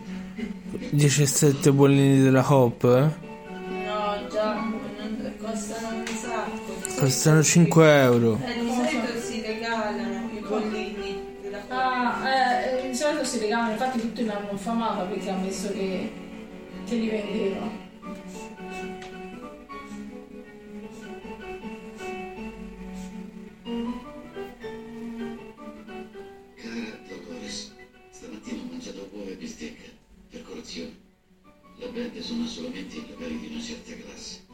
[0.92, 2.84] 17 bollini della Hop?
[2.84, 2.88] eh?
[2.90, 7.00] No, già, non- costano un sacco.
[7.00, 8.40] Costano 5 euro.
[8.46, 14.00] Eh, di solito si regalano i bollini della Ah, eh, di solito si regalano, infatti
[14.02, 16.11] tutti l'hanno infamata perché ha messo che
[32.48, 34.46] sono solamente i locali di una certa classe.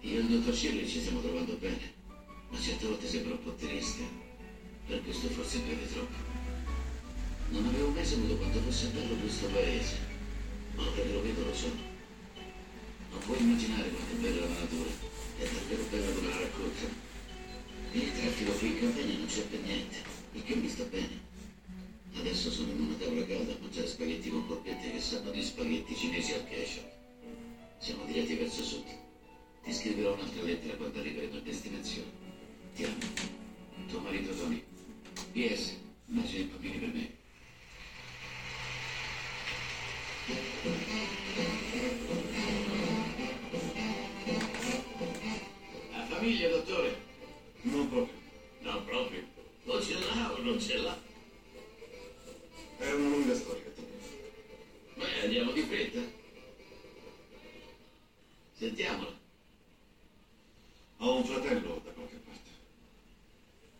[0.00, 1.94] Io e il dottor Shirley ci stiamo trovando bene,
[2.48, 4.02] ma certe volte sembra un po' triste.
[4.86, 6.16] Per questo forse beve troppo.
[7.50, 9.98] Non avevo mai saputo quanto fosse bello questo paese.
[10.74, 11.70] Ma ora che lo vedo lo so.
[13.10, 14.90] Non puoi immaginare quanto è bella la natura.
[15.38, 16.94] È davvero bella come la raccontano.
[17.92, 19.96] Il traffico qui in campagna non c'è per niente,
[20.32, 21.21] il che mi sta bene.
[22.42, 25.94] Adesso sono in una tavola calda a mangiare spaghetti con polpette che sanno di spaghetti
[25.94, 26.90] cinesi al ketchup.
[27.78, 28.84] Siamo diretti verso sud.
[29.62, 32.10] Ti scriverò un'altra lettera quando arriveremo a destinazione.
[32.74, 32.96] Ti amo.
[33.86, 34.60] Tuo marito Tony.
[35.30, 35.76] PS.
[36.06, 37.10] Baci e bambini per me.
[45.92, 47.02] La famiglia, dottore?
[47.60, 48.18] Non proprio.
[48.62, 49.22] No, proprio.
[49.66, 51.10] O ce l'ha o non ce l'ha.
[55.42, 56.00] Beh, andiamo di fretta.
[58.56, 59.18] Sentiamola.
[60.98, 62.50] Ho un fratello da qualche parte.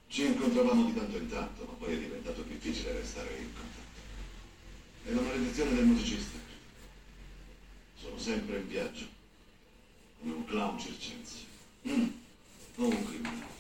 [0.09, 3.91] Ci incontravamo di tanto in tanto, ma poi è diventato difficile restare in contatto.
[5.05, 6.39] È la maledizione del musicista.
[7.97, 9.07] Sono sempre in viaggio,
[10.19, 11.45] come un clown circense.
[11.87, 12.09] Mm.
[12.77, 13.51] O un criminale.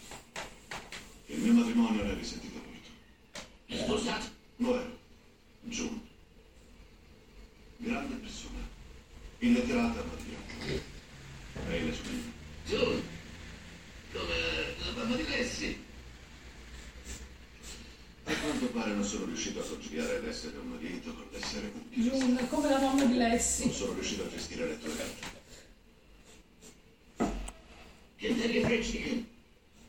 [1.26, 3.84] Il mio matrimonio ne ha risentito molto.
[3.84, 4.26] Sposato?
[4.56, 4.98] Lo ero.
[5.62, 6.11] June.
[7.84, 8.60] Grande persona.
[9.40, 10.82] Illetterata ma di occhio.
[11.68, 12.30] Lei le somiglia.
[12.64, 13.02] Giù.
[14.12, 14.34] Come
[14.78, 15.84] la mamma di Lessi.
[18.24, 22.48] A quanto pare non sono riuscito a conciliare l'essere un marito con l'essere un June,
[22.48, 23.64] come la mamma di Lessi.
[23.64, 25.40] Non sono riuscito a gestire le tue carte.
[28.14, 29.26] Kentucky Fried Chicken.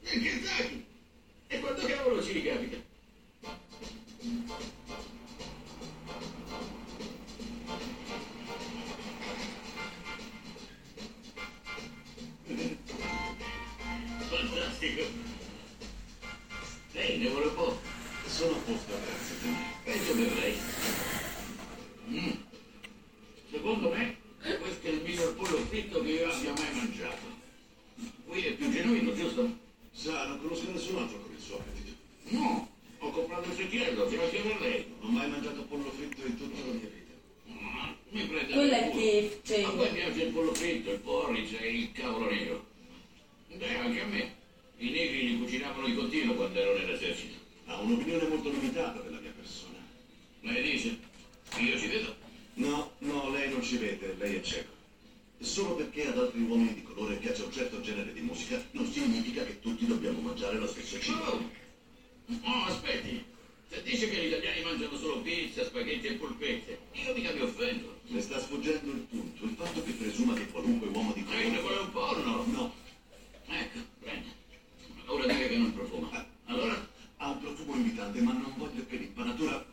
[0.02, 0.86] Nel Kentucky.
[1.45, 2.78] E quanto cavolo ci ricapita?
[14.84, 15.31] Fantastico.
[16.91, 17.80] Lei ne vuole un po'?
[18.27, 19.35] Sono a posto, grazie.
[19.84, 20.57] Peggio per lei.
[22.10, 22.31] Mm.
[23.49, 24.18] Secondo me,
[24.60, 27.41] questo è il miglior pollo fritto che io abbia mai mangiato.
[28.27, 29.57] Qui è più genuino, giusto?
[29.93, 31.95] Sa, non conosco nessun altro con il suo appetito.
[32.30, 34.93] No, ho comprato il secchiello, ce lo chiedo a lei.
[34.99, 37.14] Non ho mai mangiato pollo fritto in tutta la mia vita.
[37.45, 39.39] Ma Mi prende Quello per è.
[39.39, 39.64] KFC.
[39.64, 42.65] A me piace il pollo fritto, il porridge e il cavolo nero.
[43.55, 44.41] Beh, anche a me.
[44.84, 47.35] I negri li cucinavano di continuo quando ero nell'esercito.
[47.68, 49.77] Ha un'opinione molto limitata della mia persona.
[50.41, 50.99] Lei dice?
[51.60, 52.14] Io ci vedo.
[52.55, 54.73] No, no, lei non ci vede, lei è cieco.
[55.39, 59.45] Solo perché ad altri uomini di colore piace un certo genere di musica non significa
[59.45, 61.49] che tutti dobbiamo mangiare lo stesso cibo.
[62.41, 63.23] Oh, aspetti.
[63.69, 68.01] Se dice che gli italiani mangiano solo pizza, spaghetti e polpette, io mica mi offendo.
[68.07, 71.77] Le sta sfuggendo il punto, il fatto che presuma che qualunque uomo di ne vuole
[71.77, 72.43] un porno?
[72.47, 72.73] No.
[73.47, 74.32] Ecco, prenda.
[75.14, 76.26] Ora dire che non profuma.
[76.45, 76.88] Allora,
[77.18, 79.64] ha un profumo invitante, ma non voglio che l'impanatura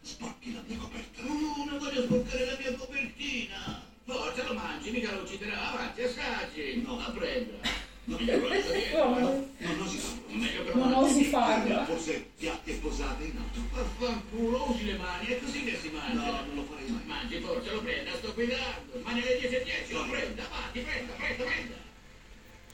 [0.00, 1.22] sporchi la mia coperta.
[1.22, 3.86] Uh, non voglio sporcare la mia copertina.
[4.04, 5.72] Forza lo mangi, mica lo ucciderà.
[5.72, 6.82] Avanti, assaggi.
[6.84, 7.86] No, la prenda.
[8.04, 8.98] Non mi volete dire.
[8.98, 10.36] Non osi farlo.
[10.36, 11.84] Meglio però non osi farlo.
[11.84, 13.60] Forse piatti e posate in alto.
[13.70, 16.14] Vaffanculo, usi le mani, è così che si mangia.
[16.14, 17.04] No, non lo farei mai.
[17.04, 19.00] Mangi, forza lo prenda, sto guidando.
[19.04, 21.74] Ma nelle 10 e 10 lo prenda, avanti, prenda, prenda, prenda.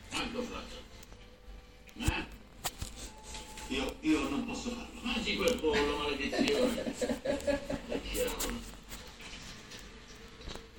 [0.09, 0.84] Tanto forza.
[3.69, 5.01] Io, io non posso farlo.
[5.03, 6.95] Mangi quel pollo, maledizione.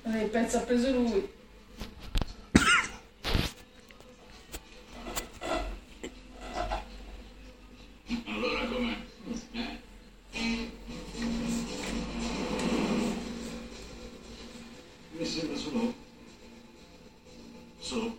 [0.02, 1.28] Eh, il pezzo ha preso lui.
[8.26, 8.96] Allora com'è?
[9.52, 9.80] Eh?
[15.12, 15.94] Mi sembra solo...
[17.78, 18.15] solo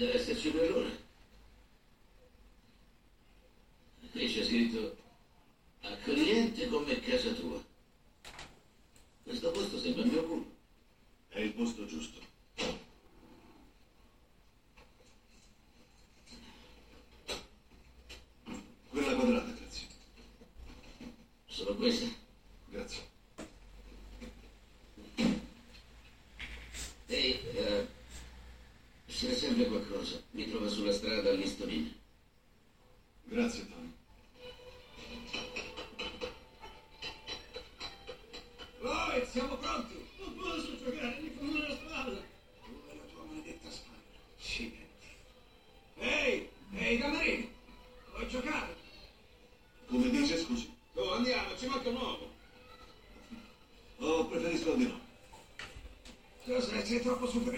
[0.00, 0.99] debe ser su error.
[56.90, 57.52] gente não conseguiu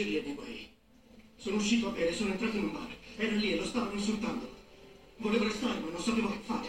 [0.00, 0.68] conoscevi Hemingway.
[1.36, 2.88] Sono uscito a bere, sono entrato in un bar.
[3.16, 4.48] Era lì e lo stavano insultando.
[5.16, 6.59] Volevo restare, ma non sapevo che fare.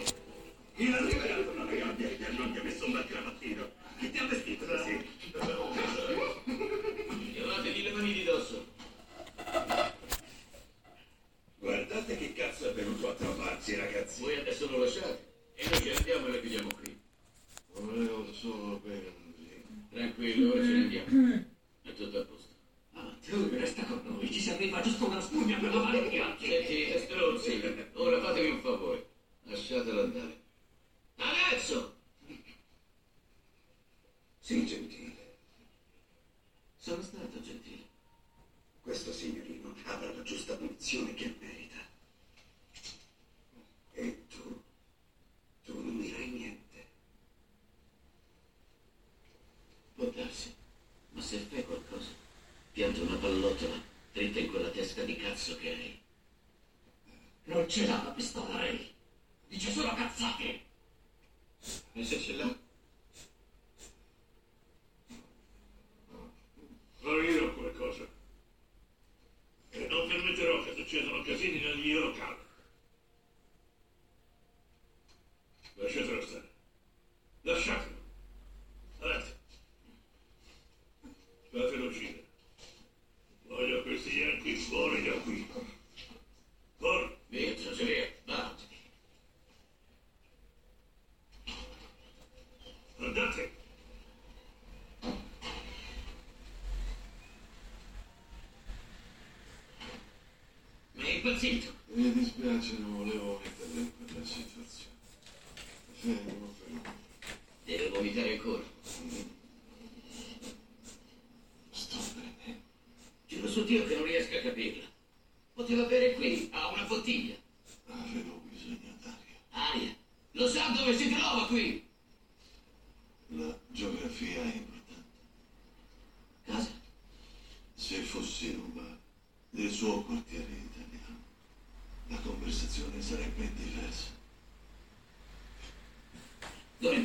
[101.23, 101.71] Impazzito.
[101.93, 103.00] Mi dispiace, no.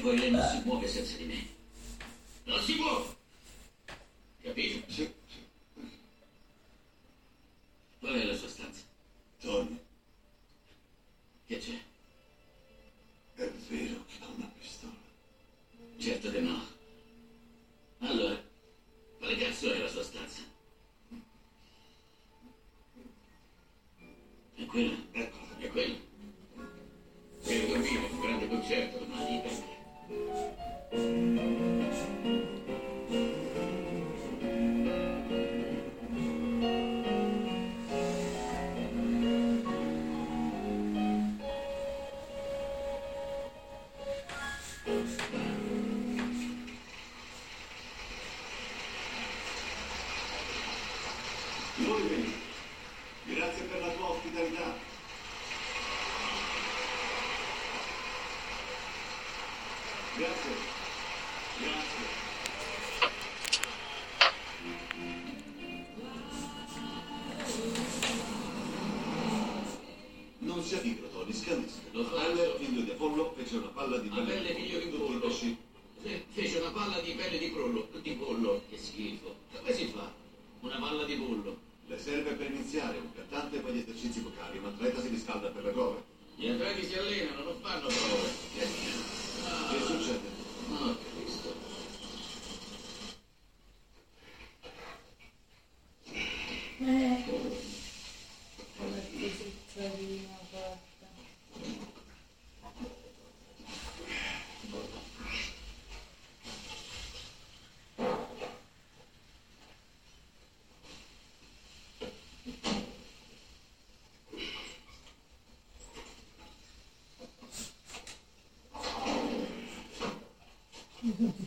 [0.07, 1.46] voyait, nous subons que cette série.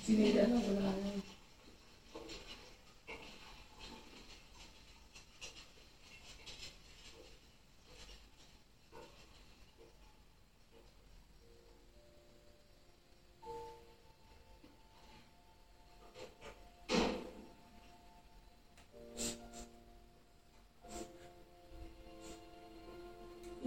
[0.10, 0.48] Sinida.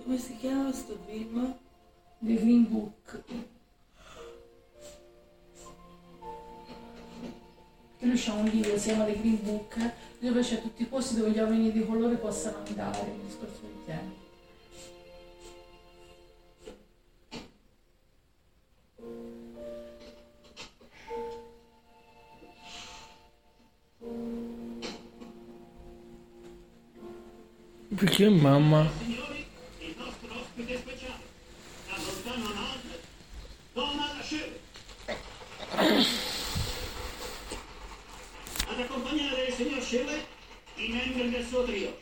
[0.04, 0.72] Mas é que é a
[1.06, 1.56] Vimba?
[2.20, 3.24] De Vimbuca.
[8.22, 9.90] uscirà un libro che si chiama The Green Book,
[10.20, 13.72] dove c'è tutti i posti dove gli uomini di colore possano andare, un discorso del
[13.84, 14.20] genere.
[27.96, 29.01] Perché mamma
[41.62, 42.01] podrido.